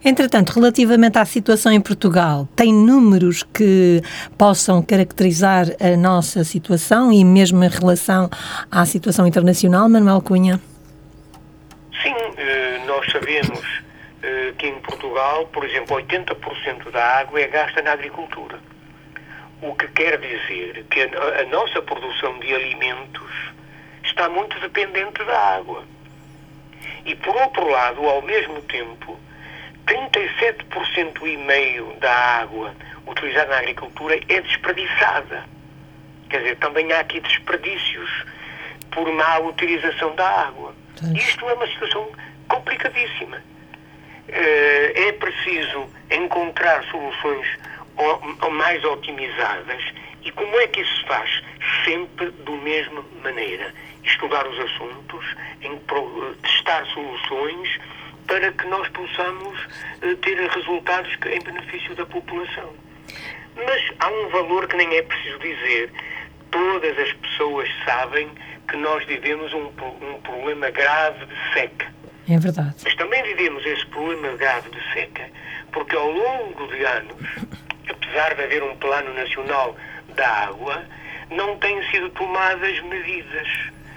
Entretanto, 0.04 0.50
relativamente 0.50 1.18
à 1.18 1.24
situação 1.24 1.72
em 1.72 1.80
Portugal, 1.80 2.48
tem 2.56 2.72
números 2.72 3.42
que 3.42 4.02
possam 4.36 4.82
caracterizar 4.82 5.66
a 5.80 5.96
nossa 5.96 6.44
situação 6.44 7.12
e 7.12 7.24
mesmo 7.24 7.62
em 7.62 7.68
relação 7.68 8.28
à 8.70 8.84
situação 8.84 9.26
internacional, 9.26 9.88
Manuel 9.88 10.20
Cunha? 10.20 10.60
Sim, 12.02 12.14
eh, 12.36 12.80
nós 12.86 13.10
sabemos 13.10 13.60
eh, 14.22 14.52
que 14.58 14.66
em 14.66 14.80
Portugal, 14.80 15.46
por 15.46 15.64
exemplo, 15.64 15.96
80% 15.96 16.90
da 16.90 17.18
água 17.18 17.40
é 17.40 17.48
gasta 17.48 17.82
na 17.82 17.92
agricultura. 17.92 18.58
O 19.60 19.74
que 19.74 19.88
quer 19.88 20.18
dizer 20.18 20.84
que 20.90 21.00
a, 21.00 21.40
a 21.40 21.44
nossa 21.46 21.82
produção 21.82 22.38
de 22.38 22.54
alimentos 22.54 23.30
está 24.08 24.28
muito 24.28 24.58
dependente 24.60 25.22
da 25.24 25.56
água. 25.56 25.84
E 27.04 27.14
por 27.14 27.36
outro 27.36 27.68
lado, 27.68 28.04
ao 28.06 28.22
mesmo 28.22 28.60
tempo, 28.62 29.18
37% 29.86 31.26
e 31.26 31.36
meio 31.36 31.94
da 32.00 32.12
água 32.12 32.74
utilizada 33.06 33.50
na 33.50 33.58
agricultura 33.58 34.16
é 34.28 34.40
desperdiçada. 34.40 35.44
Quer 36.28 36.38
dizer, 36.38 36.56
também 36.56 36.92
há 36.92 37.00
aqui 37.00 37.20
desperdícios 37.20 38.24
por 38.90 39.10
má 39.12 39.38
utilização 39.38 40.14
da 40.14 40.28
água. 40.28 40.74
Isto 41.14 41.48
é 41.48 41.54
uma 41.54 41.66
situação 41.66 42.10
complicadíssima. 42.48 43.42
Eh, 44.28 45.08
é 45.08 45.12
preciso 45.12 45.88
encontrar 46.10 46.84
soluções 46.84 47.46
mais 48.50 48.84
otimizadas 48.84 49.82
e 50.22 50.30
como 50.32 50.60
é 50.60 50.66
que 50.66 50.80
isso 50.80 51.00
se 51.00 51.06
faz? 51.06 51.42
Sempre 51.84 52.30
da 52.30 52.52
mesma 52.52 53.02
maneira. 53.22 53.72
Estudar 54.04 54.46
os 54.46 54.58
assuntos, 54.58 55.36
testar 56.42 56.84
soluções 56.86 57.78
para 58.26 58.52
que 58.52 58.66
nós 58.66 58.88
possamos 58.88 59.58
eh, 60.02 60.14
ter 60.22 60.36
resultados 60.50 61.10
em 61.26 61.42
benefício 61.42 61.94
da 61.94 62.04
população. 62.06 62.74
Mas 63.56 63.82
há 64.00 64.08
um 64.08 64.28
valor 64.28 64.66
que 64.66 64.76
nem 64.76 64.96
é 64.96 65.02
preciso 65.02 65.38
dizer. 65.38 65.92
Todas 66.50 66.98
as 66.98 67.12
pessoas 67.14 67.68
sabem 67.84 68.28
que 68.68 68.76
nós 68.76 69.04
vivemos 69.04 69.52
um, 69.52 69.66
um 69.66 70.20
problema 70.22 70.70
grave 70.70 71.26
de 71.26 71.52
seca. 71.54 71.92
É 72.28 72.38
verdade. 72.38 72.74
Mas 72.84 72.94
também 72.96 73.22
vivemos 73.22 73.64
esse 73.64 73.86
problema 73.86 74.36
grave 74.36 74.70
de 74.70 74.92
seca 74.92 75.28
porque 75.72 75.96
ao 75.96 76.10
longo 76.10 76.66
de 76.68 76.84
anos, 76.84 77.22
apesar 77.88 78.34
de 78.34 78.42
haver 78.42 78.62
um 78.62 78.76
plano 78.76 79.14
nacional 79.14 79.76
da 80.14 80.28
água, 80.28 80.84
não 81.30 81.56
têm 81.58 81.82
sido 81.90 82.10
tomadas 82.10 82.80
medidas 82.82 83.48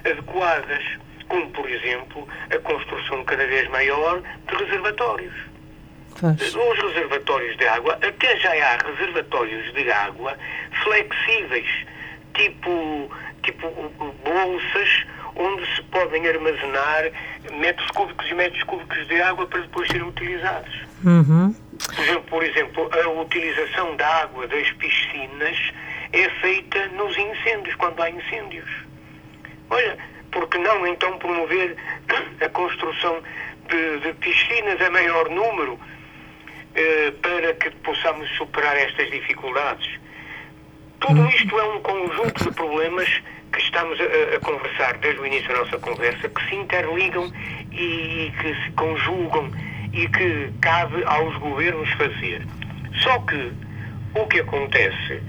adequadas, 0.06 0.84
como 1.28 1.50
por 1.52 1.70
exemplo 1.70 2.28
a 2.54 2.60
construção 2.60 3.24
cada 3.24 3.46
vez 3.46 3.70
maior 3.70 4.22
de 4.48 4.56
reservatórios. 4.56 5.34
Pois. 6.20 6.56
Os 6.56 6.80
reservatórios 6.80 7.58
de 7.58 7.68
água, 7.68 7.94
até 7.94 8.38
já 8.38 8.52
há 8.52 8.78
reservatórios 8.78 9.74
de 9.74 9.92
água 9.92 10.38
flexíveis, 10.84 11.70
tipo, 12.34 13.10
tipo 13.44 13.70
bolsas 14.24 15.06
onde 15.36 15.66
se 15.76 15.82
podem 15.84 16.28
armazenar 16.28 17.12
metros 17.54 17.88
cúbicos 17.92 18.30
e 18.30 18.34
metros 18.34 18.64
cúbicos 18.64 19.08
de 19.08 19.22
água 19.22 19.48
para 19.48 19.62
depois 19.62 19.88
serem 19.88 20.04
utilizados. 20.04 20.82
Uhum. 21.04 21.56
Por 21.96 22.04
exemplo, 22.04 22.24
por 22.30 22.44
exemplo, 22.44 22.90
a 22.94 23.10
utilização 23.22 23.96
da 23.96 24.08
água 24.22 24.48
das 24.48 24.70
piscinas 24.74 25.58
é 26.14 26.30
feita 26.42 26.88
nos 26.90 27.18
incêndios, 27.18 27.76
quando 27.76 28.02
há 28.02 28.10
incêndios. 28.10 28.70
Olha, 29.72 29.98
por 30.32 30.48
que 30.50 30.58
não 30.58 30.86
então 30.86 31.18
promover 31.18 31.76
a 32.44 32.50
construção 32.50 33.22
de, 33.70 34.00
de 34.00 34.14
piscinas 34.16 34.82
a 34.82 34.90
maior 34.92 35.30
número 35.30 35.80
eh, 36.76 37.14
para 37.22 37.54
que 37.54 37.70
possamos 37.78 38.30
superar 38.38 38.76
estas 38.76 39.10
dificuldades? 39.10 39.90
Tudo 41.00 41.26
isto 41.30 41.58
é 41.58 41.64
um 41.64 41.80
conjunto 41.80 42.44
de 42.44 42.52
problemas 42.52 43.10
que 43.54 43.60
estamos 43.62 43.98
a, 44.00 44.36
a, 44.36 44.40
conversar 44.42 44.98
desde 44.98 45.22
o 45.22 45.26
início 45.26 45.48
da 45.48 45.60
nossa 45.60 45.80
conversa, 45.80 46.28
que 46.28 46.50
se 46.50 46.56
interligam 46.56 47.32
e 47.72 48.32
que 48.42 48.54
se 48.64 48.72
conjugam 48.72 49.52
e 49.94 50.08
que 50.10 50.52
cabe 50.62 51.02
aos 51.06 51.36
governos 51.38 51.90
fazer. 51.94 52.46
Só 53.00 53.20
que 53.20 53.54
o 54.16 54.28
que 54.28 54.42
acontece 54.42 55.24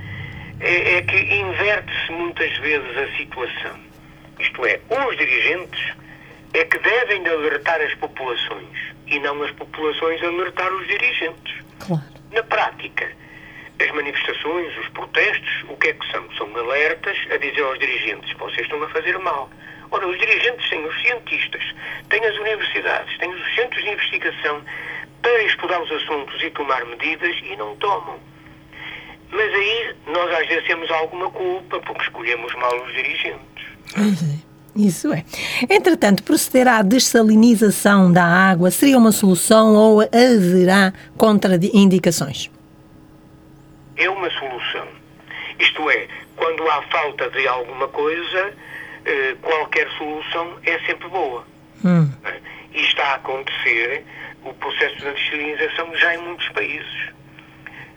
é, 0.60 0.96
é 0.96 1.02
que 1.02 1.16
inverte-se 1.16 2.12
muitas 2.12 2.56
vezes 2.58 2.96
a 2.98 3.16
situação. 3.16 3.91
Isto 4.42 4.66
é, 4.66 4.80
os 5.08 5.16
dirigentes 5.16 5.94
é 6.52 6.64
que 6.64 6.78
devem 6.78 7.26
alertar 7.28 7.80
as 7.80 7.94
populações 7.94 8.76
e 9.06 9.18
não 9.20 9.40
as 9.42 9.50
populações 9.52 10.22
alertar 10.22 10.72
os 10.72 10.86
dirigentes. 10.88 11.54
Claro. 11.78 12.02
Na 12.32 12.42
prática, 12.42 13.10
as 13.80 13.90
manifestações, 13.92 14.76
os 14.78 14.88
protestos, 14.88 15.64
o 15.68 15.76
que 15.76 15.88
é 15.88 15.92
que 15.92 16.10
são? 16.10 16.30
São 16.32 16.56
alertas 16.56 17.16
a 17.30 17.36
dizer 17.36 17.62
aos 17.62 17.78
dirigentes: 17.78 18.32
vocês 18.36 18.62
estão 18.62 18.82
a 18.82 18.88
fazer 18.88 19.16
mal. 19.18 19.48
Ora, 19.92 20.08
os 20.08 20.18
dirigentes 20.18 20.68
têm 20.70 20.84
os 20.84 21.02
cientistas, 21.02 21.62
têm 22.08 22.24
as 22.24 22.36
universidades, 22.36 23.16
têm 23.18 23.30
os 23.30 23.54
centros 23.54 23.82
de 23.84 23.90
investigação 23.90 24.62
para 25.20 25.42
estudar 25.44 25.80
os 25.80 25.92
assuntos 25.92 26.42
e 26.42 26.50
tomar 26.50 26.84
medidas 26.86 27.36
e 27.44 27.54
não 27.56 27.76
tomam. 27.76 28.18
Mas 29.30 29.54
aí 29.54 29.94
nós 30.06 30.30
às 30.34 30.46
vezes 30.48 30.66
temos 30.66 30.90
alguma 30.90 31.30
culpa 31.30 31.78
porque 31.80 32.02
escolhemos 32.02 32.54
mal 32.54 32.74
os 32.82 32.92
dirigentes. 32.92 33.51
Isso 34.74 35.12
é. 35.12 35.24
Entretanto, 35.68 36.22
proceder 36.22 36.66
à 36.66 36.80
dessalinização 36.82 38.10
da 38.10 38.24
água 38.24 38.70
seria 38.70 38.96
uma 38.96 39.12
solução 39.12 39.74
ou 39.74 40.00
haverá 40.00 40.92
contraindicações? 41.16 42.50
É 43.96 44.08
uma 44.08 44.30
solução. 44.30 44.86
Isto 45.58 45.90
é, 45.90 46.08
quando 46.36 46.68
há 46.70 46.82
falta 46.84 47.28
de 47.30 47.46
alguma 47.46 47.86
coisa, 47.88 48.54
eh, 49.04 49.36
qualquer 49.42 49.88
solução 49.98 50.56
é 50.64 50.78
sempre 50.86 51.08
boa. 51.08 51.44
Hum. 51.84 52.10
E 52.72 52.80
está 52.80 53.08
a 53.08 53.14
acontecer 53.16 54.04
o 54.44 54.54
processo 54.54 54.96
de 54.96 55.12
dessalinização 55.12 55.94
já 55.96 56.14
em 56.14 56.18
muitos 56.18 56.48
países. 56.48 57.10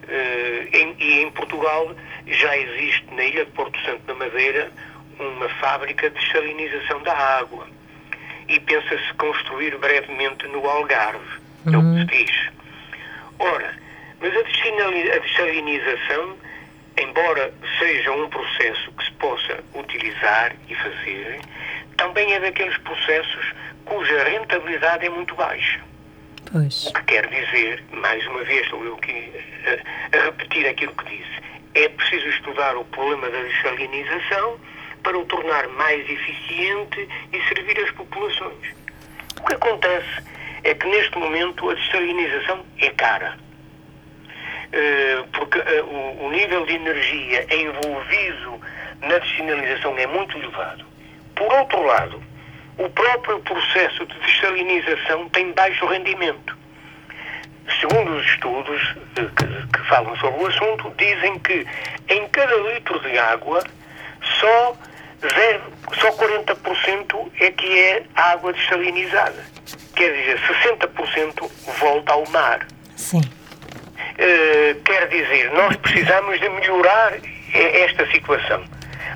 Eh, 0.09 0.67
e 0.99 1.21
em 1.21 1.31
Portugal 1.31 1.95
já 2.27 2.57
existe 2.57 3.05
na 3.13 3.23
Ilha 3.23 3.45
de 3.45 3.51
Porto 3.51 3.79
Santo 3.85 4.01
da 4.05 4.13
Madeira 4.13 4.69
uma 5.19 5.49
fábrica 5.49 6.09
de 6.09 6.19
dessalinização 6.19 7.01
da 7.03 7.13
água. 7.13 7.67
E 8.47 8.59
pensa-se 8.59 9.13
construir 9.15 9.77
brevemente 9.77 10.47
no 10.47 10.67
Algarve, 10.67 11.39
é 11.65 11.77
o 11.77 11.81
que 11.81 11.95
se 11.95 12.01
hum. 12.01 12.05
diz. 12.05 12.49
Ora, 13.39 13.73
mas 14.19 14.35
a 14.37 15.19
dessalinização 15.19 16.37
embora 16.97 17.53
seja 17.79 18.11
um 18.11 18.29
processo 18.29 18.91
que 18.93 19.05
se 19.05 19.11
possa 19.13 19.63
utilizar 19.73 20.55
e 20.69 20.75
fazer, 20.75 21.39
também 21.97 22.33
é 22.33 22.39
daqueles 22.39 22.77
processos 22.79 23.53
cuja 23.85 24.23
rentabilidade 24.23 25.05
é 25.05 25.09
muito 25.09 25.35
baixa. 25.35 25.79
Pois. 26.51 26.85
O 26.87 26.93
que 26.93 27.03
quer 27.03 27.27
dizer, 27.27 27.83
mais 27.91 28.25
uma 28.27 28.43
vez, 28.43 28.63
estou 28.63 28.83
eu 28.83 28.95
aqui 28.95 29.31
a, 29.65 30.17
a 30.17 30.25
repetir 30.25 30.67
aquilo 30.67 30.93
que 30.93 31.17
disse, 31.17 31.41
é 31.73 31.89
preciso 31.89 32.27
estudar 32.29 32.77
o 32.77 32.85
problema 32.85 33.29
da 33.29 33.41
desalinização 33.41 34.59
para 35.05 35.19
o 35.19 35.25
tornar 35.25 35.67
mais 35.67 36.01
eficiente 36.09 37.07
e 37.31 37.39
servir 37.47 37.79
as 37.79 37.91
populações. 37.91 38.75
O 39.39 39.45
que 39.45 39.53
acontece 39.53 40.23
é 40.63 40.73
que 40.73 40.87
neste 40.87 41.15
momento 41.15 41.69
a 41.69 41.75
desalinização 41.75 42.65
é 42.79 42.89
cara. 42.89 43.37
Eh, 44.73 45.23
porque 45.31 45.59
eh, 45.59 45.83
o 46.19 46.29
nível 46.31 46.65
de 46.65 46.73
energia 46.73 47.45
envolvido 47.53 48.59
na 49.01 49.19
dessinalização 49.19 49.95
é 49.95 50.07
muito 50.07 50.35
elevado. 50.39 50.83
Por 51.35 51.53
outro 51.53 51.83
lado, 51.83 52.23
o 52.79 52.89
próprio 52.89 53.39
processo 53.41 54.07
de 54.07 54.19
dessalinização 54.21 55.29
tem 55.29 55.51
baixo 55.51 55.85
rendimento. 55.85 56.57
Segundo 57.79 58.15
os 58.15 58.25
estudos 58.25 58.95
eh, 59.17 59.27
que, 59.37 59.67
que 59.77 59.87
falam 59.87 60.15
sobre 60.15 60.43
o 60.43 60.47
assunto, 60.47 60.91
dizem 60.97 61.37
que 61.39 61.63
em 62.09 62.27
cada 62.29 62.55
litro 62.55 62.99
de 63.01 63.19
água 63.19 63.63
só, 64.39 64.75
zero, 65.33 65.63
só 65.99 66.11
40% 66.11 67.31
é 67.39 67.51
que 67.51 67.79
é 67.79 68.03
água 68.15 68.53
dessalinizada. 68.53 69.43
Quer 69.95 70.11
dizer, 70.13 70.39
60% 70.39 71.49
volta 71.79 72.13
ao 72.13 72.25
mar. 72.29 72.67
Sim. 72.95 73.21
Eh, 74.17 74.75
quer 74.83 75.07
dizer, 75.07 75.51
nós 75.53 75.75
precisamos 75.77 76.39
de 76.39 76.49
melhorar 76.49 77.13
esta 77.53 78.05
situação 78.11 78.63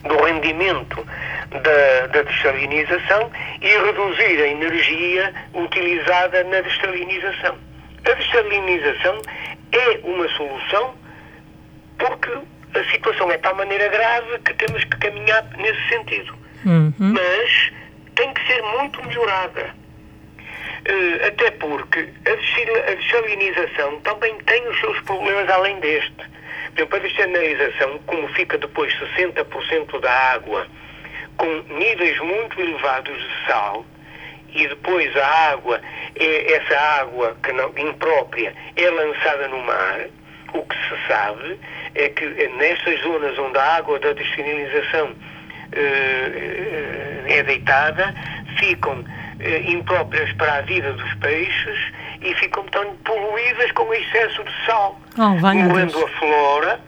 do 0.03 0.15
rendimento 0.23 1.05
da, 1.49 2.07
da 2.07 2.21
dessalinização 2.23 3.31
e 3.61 3.67
reduzir 3.67 4.41
a 4.41 4.47
energia 4.47 5.33
utilizada 5.53 6.43
na 6.45 6.61
dessalinização. 6.61 7.57
A 8.05 8.13
dessalinização 8.13 9.21
é 9.71 9.99
uma 10.03 10.27
solução 10.29 10.95
porque 11.97 12.31
a 12.73 12.83
situação 12.91 13.31
é 13.31 13.37
de 13.37 13.43
tal 13.43 13.55
maneira 13.55 13.87
grave 13.89 14.39
que 14.39 14.53
temos 14.53 14.83
que 14.83 14.97
caminhar 14.97 15.43
nesse 15.57 15.89
sentido. 15.89 16.33
Uhum. 16.65 16.93
Mas 16.99 17.71
tem 18.15 18.33
que 18.33 18.45
ser 18.47 18.61
muito 18.61 19.03
melhorada. 19.05 19.75
Uh, 20.79 21.27
até 21.27 21.51
porque 21.51 22.09
a 22.25 22.95
desalinização 22.95 23.99
também 24.01 24.35
tem 24.45 24.67
os 24.67 24.79
seus 24.79 24.99
problemas 25.01 25.49
além 25.49 25.79
deste. 25.79 26.29
Por 26.75 26.77
exemplo, 26.77 26.95
a 26.95 26.99
desalinização, 26.99 27.99
como 28.05 28.27
fica 28.29 28.57
depois 28.57 28.93
60% 29.17 29.99
da 29.99 30.11
água 30.33 30.67
com 31.37 31.73
níveis 31.73 32.19
muito 32.19 32.59
elevados 32.59 33.17
de 33.17 33.47
sal, 33.47 33.85
e 34.53 34.67
depois 34.67 35.15
a 35.15 35.25
água, 35.51 35.79
é, 36.15 36.53
essa 36.53 36.77
água 37.01 37.37
que 37.41 37.51
não, 37.53 37.71
imprópria, 37.77 38.53
é 38.75 38.89
lançada 38.89 39.47
no 39.47 39.59
mar, 39.59 40.07
o 40.53 40.63
que 40.63 40.75
se 40.75 41.07
sabe 41.07 41.59
é 41.95 42.09
que 42.09 42.25
nestas 42.57 43.01
zonas 43.01 43.37
onde 43.37 43.57
a 43.57 43.75
água 43.77 43.99
da 43.99 44.13
desfinalização 44.13 45.15
eh, 45.71 47.23
é 47.27 47.43
deitada, 47.43 48.13
ficam 48.57 49.03
eh, 49.39 49.71
impróprias 49.71 50.31
para 50.33 50.55
a 50.55 50.61
vida 50.61 50.91
dos 50.93 51.13
peixes 51.15 51.79
e 52.21 52.33
ficam 52.35 52.63
tão 52.65 52.95
poluídas 52.97 53.71
com 53.73 53.93
excesso 53.93 54.43
de 54.43 54.65
sal, 54.65 54.99
oh, 55.17 55.29
morrendo 55.29 56.03
a 56.03 56.07
flora 56.09 56.79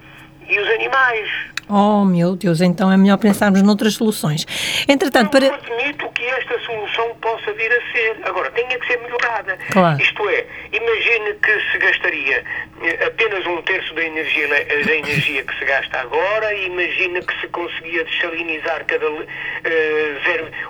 e 0.47 0.59
os 0.59 0.67
animais. 0.69 1.29
Oh, 1.69 2.03
meu 2.03 2.35
Deus, 2.35 2.59
então 2.59 2.91
é 2.91 2.97
melhor 2.97 3.17
pensarmos 3.17 3.61
noutras 3.61 3.93
soluções. 3.93 4.45
Entretanto, 4.89 5.29
para... 5.29 5.47
Não 5.47 5.55
admito 5.55 6.09
que 6.09 6.25
esta 6.25 6.59
solução 6.59 7.15
possa 7.21 7.53
vir 7.53 7.71
a 7.71 7.91
ser. 7.93 8.17
Agora, 8.27 8.51
tem 8.51 8.67
que 8.67 8.85
ser 8.85 8.99
melhorada. 8.99 9.57
Claro. 9.71 10.01
Isto 10.01 10.29
é, 10.29 10.45
imagine 10.81 11.33
que 11.35 11.71
se 11.71 11.77
gastaria 11.77 12.43
eh, 12.81 13.05
apenas 13.05 13.45
um 13.45 13.61
terço 13.61 13.93
da 13.93 14.03
energia, 14.03 14.47
da 14.47 14.95
energia 14.95 15.43
que 15.43 15.59
se 15.59 15.65
gasta 15.65 15.99
agora 15.99 16.53
imagine 16.53 17.21
que 17.21 17.39
se 17.39 17.47
conseguia 17.49 18.03
desalinizar 18.03 18.85
cada 18.85 19.09
uh, 19.09 19.21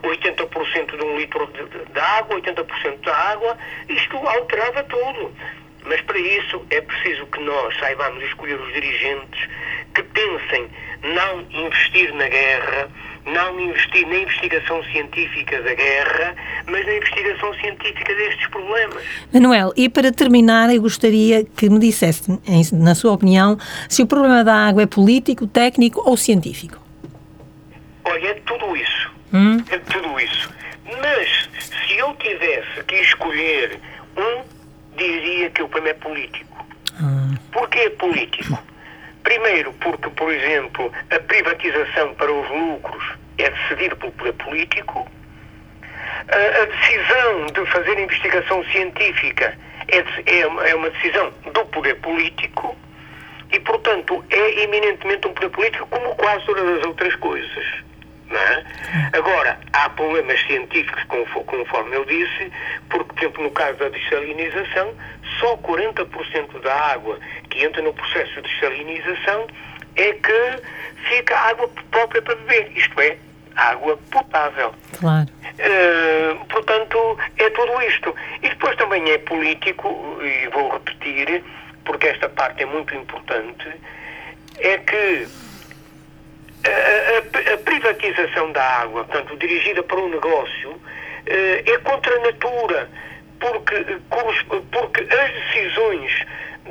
80% 0.04 0.98
de 0.98 1.04
um 1.04 1.18
litro 1.18 1.48
de, 1.48 1.94
de 1.94 2.00
água, 2.00 2.42
80% 2.42 3.02
da 3.04 3.16
água, 3.16 3.58
isto 3.90 4.18
alterava 4.18 4.84
tudo. 4.84 5.34
Mas 5.84 6.00
para 6.02 6.20
isso 6.20 6.66
é 6.70 6.82
preciso 6.82 7.26
que 7.28 7.40
nós 7.40 7.76
saibamos 7.80 8.24
escolher 8.26 8.60
os 8.60 8.74
dirigentes 8.74 9.50
que 9.96 10.04
pensem 10.04 10.70
não 11.04 11.42
investir 11.50 12.14
na 12.14 12.28
guerra, 12.28 12.90
não 13.26 13.60
investir 13.60 14.08
na 14.08 14.16
investigação 14.18 14.84
científica 14.86 15.62
da 15.62 15.74
guerra, 15.74 16.36
mas 16.66 16.86
na 16.86 16.94
investigação 16.94 17.54
científica 17.56 18.16
destes 18.16 18.48
problemas. 18.48 19.04
Manuel, 19.34 19.74
e 19.76 19.88
para 19.90 20.12
terminar, 20.12 20.74
eu 20.74 20.82
gostaria 20.82 21.44
que 21.44 21.70
me 21.70 21.80
dissesse, 21.80 22.32
na 22.74 22.96
sua 22.96 23.12
opinião, 23.14 23.58
se 23.88 24.02
o 24.02 24.08
problema 24.08 24.44
da 24.44 24.56
água 24.56 24.84
é 24.84 24.88
político, 24.88 25.46
técnico 25.48 26.02
ou 26.04 26.18
científico. 26.18 26.80
Olha, 28.04 28.28
é 28.28 28.34
tudo 28.46 28.76
isso. 28.76 29.12
Hum? 29.34 29.58
É 29.70 29.78
tudo 29.78 30.20
isso. 30.20 30.50
Mas 30.86 31.50
se 31.88 31.98
eu 31.98 32.14
tivesse 32.16 32.84
que 32.88 32.96
escolher 32.96 33.80
um, 34.18 34.44
diria 34.98 35.50
que 35.52 35.62
o 35.62 35.70
problema 35.70 35.98
é 35.98 36.00
político. 36.00 36.66
Hum. 37.02 37.36
Porquê 37.52 37.80
é 37.80 37.90
político? 37.92 38.71
Primeiro, 39.24 39.72
porque, 39.74 40.10
por 40.10 40.32
exemplo, 40.32 40.92
a 41.10 41.20
privatização 41.20 42.14
para 42.16 42.32
os 42.32 42.50
lucros 42.50 43.04
é 43.38 43.50
decidir 43.50 43.96
pelo 43.96 44.12
poder 44.14 44.34
político. 44.34 45.08
A, 46.28 46.62
a 46.62 46.66
decisão 46.66 47.46
de 47.48 47.72
fazer 47.72 48.00
investigação 48.00 48.64
científica 48.66 49.58
é, 49.88 49.98
é, 49.98 50.70
é 50.70 50.76
uma 50.76 50.90
decisão 50.90 51.32
do 51.54 51.66
poder 51.66 51.96
político 51.96 52.78
e, 53.52 53.60
portanto, 53.60 54.24
é 54.30 54.64
eminentemente 54.64 55.28
um 55.28 55.34
poder 55.34 55.50
político, 55.50 55.88
como 55.88 56.16
quase 56.16 56.46
todas 56.46 56.80
as 56.80 56.86
outras 56.86 57.16
coisas. 57.18 57.66
É? 58.32 59.18
Agora, 59.18 59.60
há 59.74 59.90
problemas 59.90 60.40
científicos, 60.48 61.04
conforme 61.04 61.98
eu 61.98 62.06
disse, 62.06 62.50
porque, 62.90 63.14
por 63.14 63.20
exemplo, 63.20 63.44
no 63.44 63.52
caso 63.52 63.78
da 63.78 63.90
desalinização, 63.90 64.96
só 65.42 65.58
40% 65.58 66.62
da 66.62 66.74
água 66.74 67.20
que 67.50 67.66
entra 67.66 67.82
no 67.82 67.94
processo 67.94 68.42
de 68.42 68.50
desalinização 68.54 69.48
é 69.96 70.14
que 70.14 70.62
fica 71.10 71.38
água 71.38 71.70
própria 71.90 72.22
para 72.22 72.36
beber, 72.36 72.72
isto 72.78 73.02
é, 73.02 73.18
água 73.56 73.98
potável. 74.12 74.74
Claro. 75.00 75.28
Uh, 75.60 76.46
portanto, 76.46 77.18
é 77.38 77.50
tudo 77.50 77.82
isto. 77.82 78.16
E 78.42 78.50
depois 78.50 78.76
também 78.78 79.10
é 79.12 79.18
político, 79.18 80.18
e 80.22 80.48
vou 80.50 80.72
repetir, 80.72 81.44
porque 81.84 82.08
esta 82.08 82.30
parte 82.30 82.64
é 82.64 82.66
muito 82.66 82.96
importante, 82.96 83.68
é 84.60 84.78
que 84.78 85.28
a, 86.64 87.50
a, 87.50 87.54
a 87.54 87.58
privatização 87.58 88.52
da 88.52 88.64
água, 88.64 89.04
portanto, 89.04 89.36
dirigida 89.38 89.82
para 89.84 89.98
um 89.98 90.10
negócio, 90.10 90.70
uh, 90.70 90.80
é 91.28 91.78
contra 91.80 92.16
a 92.16 92.20
natura 92.20 92.90
porque, 93.42 93.98
porque 94.72 95.02
as 95.02 95.32
decisões 95.32 96.26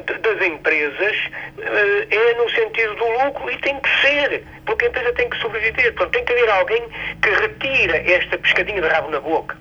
das 0.07 0.47
empresas 0.47 1.17
uh, 1.59 2.07
é 2.11 2.35
no 2.35 2.49
sentido 2.51 2.95
do 2.95 3.25
lucro 3.25 3.51
e 3.51 3.59
tem 3.59 3.79
que 3.81 4.01
ser, 4.01 4.45
porque 4.65 4.87
a 4.87 4.89
empresa 4.89 5.13
tem 5.15 5.29
que 5.29 5.37
sobreviver. 5.39 5.93
Portanto, 5.95 6.13
tem 6.13 6.25
que 6.25 6.33
haver 6.33 6.49
alguém 6.49 6.83
que 7.21 7.31
retira 7.31 7.97
esta 7.97 8.39
pescadinha 8.39 8.81
de 8.81 8.89
rabo 8.89 9.11
na 9.11 9.21
boca. 9.21 9.59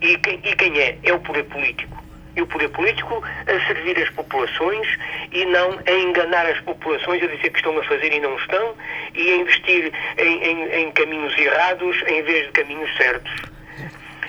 E 0.00 0.18
quem, 0.18 0.40
e 0.44 0.56
quem 0.56 0.78
é? 0.80 0.98
É 1.04 1.12
o 1.12 1.20
poder 1.20 1.44
político. 1.44 2.02
E 2.34 2.42
o 2.42 2.46
poder 2.46 2.68
político 2.70 3.22
a 3.46 3.66
servir 3.66 3.96
as 3.98 4.10
populações 4.10 4.88
e 5.30 5.44
não 5.44 5.78
a 5.86 5.90
enganar 5.90 6.46
as 6.46 6.58
populações, 6.60 7.22
a 7.22 7.26
dizer 7.26 7.50
que 7.50 7.58
estão 7.58 7.78
a 7.78 7.84
fazer 7.84 8.12
e 8.12 8.20
não 8.20 8.36
estão, 8.36 8.74
e 9.14 9.30
a 9.30 9.36
investir 9.36 9.92
em, 10.18 10.42
em, 10.42 10.74
em 10.80 10.92
caminhos 10.92 11.36
errados 11.38 12.02
em 12.08 12.22
vez 12.22 12.46
de 12.46 12.52
caminhos 12.52 12.96
certos. 12.96 13.51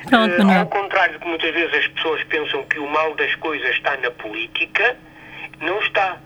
Pronto, 0.09 0.41
uh, 0.41 0.59
ao 0.59 0.67
contrário 0.67 1.13
do 1.13 1.19
que 1.19 1.27
muitas 1.27 1.53
vezes 1.53 1.73
as 1.73 1.87
pessoas 1.87 2.23
pensam 2.25 2.63
que 2.65 2.79
o 2.79 2.87
mal 2.87 3.13
das 3.15 3.33
coisas 3.35 3.69
está 3.75 3.95
na 3.97 4.11
política, 4.11 4.97
não 5.61 5.79
está. 5.79 6.17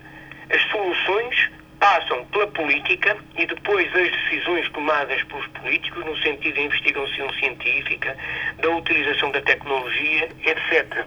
As 0.49 0.61
soluções 0.71 1.49
passam 1.79 2.25
pela 2.25 2.47
política 2.47 3.17
e 3.37 3.45
depois 3.45 3.87
as 3.95 4.11
decisões 4.11 4.69
tomadas 4.69 5.21
pelos 5.23 5.47
políticos 5.47 6.05
no 6.05 6.17
sentido 6.17 6.55
da 6.55 6.61
investigação 6.61 7.33
científica, 7.33 8.17
da 8.59 8.69
utilização 8.69 9.31
da 9.31 9.41
tecnologia, 9.41 10.29
etc. 10.45 11.05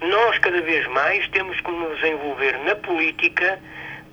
Nós, 0.00 0.38
cada 0.38 0.60
vez 0.60 0.86
mais, 0.88 1.26
temos 1.28 1.60
que 1.60 1.70
nos 1.70 2.02
envolver 2.04 2.58
na 2.64 2.76
política 2.76 3.58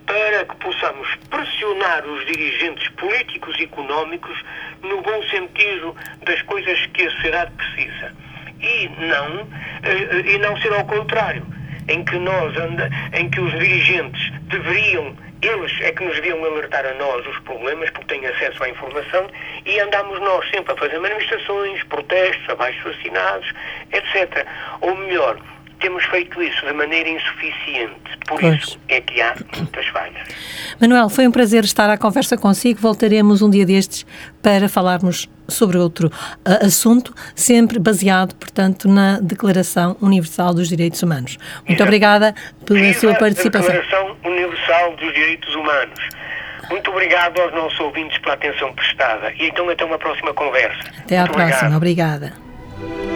para 0.06 0.46
que 0.46 0.56
possamos 0.58 1.08
pressionar 1.30 2.06
os 2.06 2.26
dirigentes 2.26 2.88
políticos 2.90 3.56
e 3.60 3.64
económicos 3.64 4.38
no 4.82 5.02
bom 5.02 5.24
sentido 5.30 5.96
das 6.24 6.42
coisas 6.44 6.86
que 6.88 7.04
a 7.04 7.12
sociedade 7.12 7.52
precisa. 7.52 8.14
E 8.60 8.90
não, 9.00 9.48
eh, 9.84 10.34
e 10.34 10.38
não 10.38 10.56
ser 10.62 10.74
ao 10.74 10.86
contrário, 10.86 11.46
em 11.88 12.04
que 12.04 12.18
nós 12.18 12.56
anda, 12.58 12.90
em 13.14 13.30
que 13.30 13.40
os 13.40 13.52
dirigentes 13.54 14.32
deveriam 14.44 15.16
eles 15.42 15.72
é 15.82 15.92
que 15.92 16.04
nos 16.04 16.16
deviam 16.16 16.44
alertar 16.46 16.86
a 16.86 16.94
nós 16.94 17.26
os 17.26 17.40
problemas, 17.40 17.90
porque 17.90 18.14
têm 18.14 18.26
acesso 18.28 18.64
à 18.64 18.70
informação, 18.70 19.28
e 19.66 19.80
andamos 19.80 20.20
nós 20.20 20.48
sempre 20.52 20.74
a 20.74 20.78
fazer 20.78 21.00
manifestações, 21.00 21.84
protestos, 21.86 22.48
abaixo 22.48 22.88
assinados, 22.88 23.52
etc. 23.92 24.46
Ou 24.82 24.96
melhor, 24.96 25.40
temos 25.82 26.04
feito 26.06 26.42
isso 26.42 26.66
de 26.66 26.74
maneira 26.74 27.10
insuficiente. 27.10 28.18
Por 28.28 28.40
pois. 28.40 28.64
isso 28.64 28.80
é 28.88 29.02
que 29.02 29.20
há 29.22 29.36
muitas 29.58 29.88
falhas. 29.88 30.28
Manuel, 30.80 31.10
foi 31.10 31.28
um 31.28 31.32
prazer 31.32 31.64
estar 31.64 31.90
à 31.90 31.98
conversa 31.98 32.38
consigo. 32.38 32.80
Voltaremos 32.80 33.42
um 33.42 33.50
dia 33.50 33.66
destes 33.66 34.06
para 34.42 34.70
falarmos 34.70 35.30
sobre 35.48 35.78
outro 35.78 36.08
uh, 36.08 36.66
assunto, 36.66 37.14
sempre 37.36 37.78
baseado, 37.78 38.34
portanto, 38.36 38.88
na 38.88 39.20
Declaração 39.20 39.98
Universal 40.02 40.54
dos 40.54 40.70
Direitos 40.70 41.04
Humanos. 41.04 41.38
Muito 41.58 41.72
Exato. 41.72 41.84
obrigada 41.84 42.36
pela 42.66 42.80
Viva 42.80 43.00
sua 43.00 43.16
participação. 43.16 43.74
Declaração 43.74 44.18
Universal 44.24 44.96
dos 44.96 45.14
Direitos 45.14 45.54
Humanos. 45.56 46.00
Muito 46.70 46.90
obrigado 46.90 47.40
aos 47.42 47.54
nossos 47.54 47.80
ouvintes 47.82 48.18
pela 48.20 48.36
atenção 48.36 48.74
prestada. 48.74 49.34
E 49.34 49.48
então 49.48 49.70
até 49.70 49.84
uma 49.84 50.00
próxima 50.00 50.34
conversa. 50.34 50.80
Até 51.00 51.20
à 51.20 51.28
próxima. 51.28 51.76
Obrigado. 51.76 52.32
Obrigada. 52.32 53.11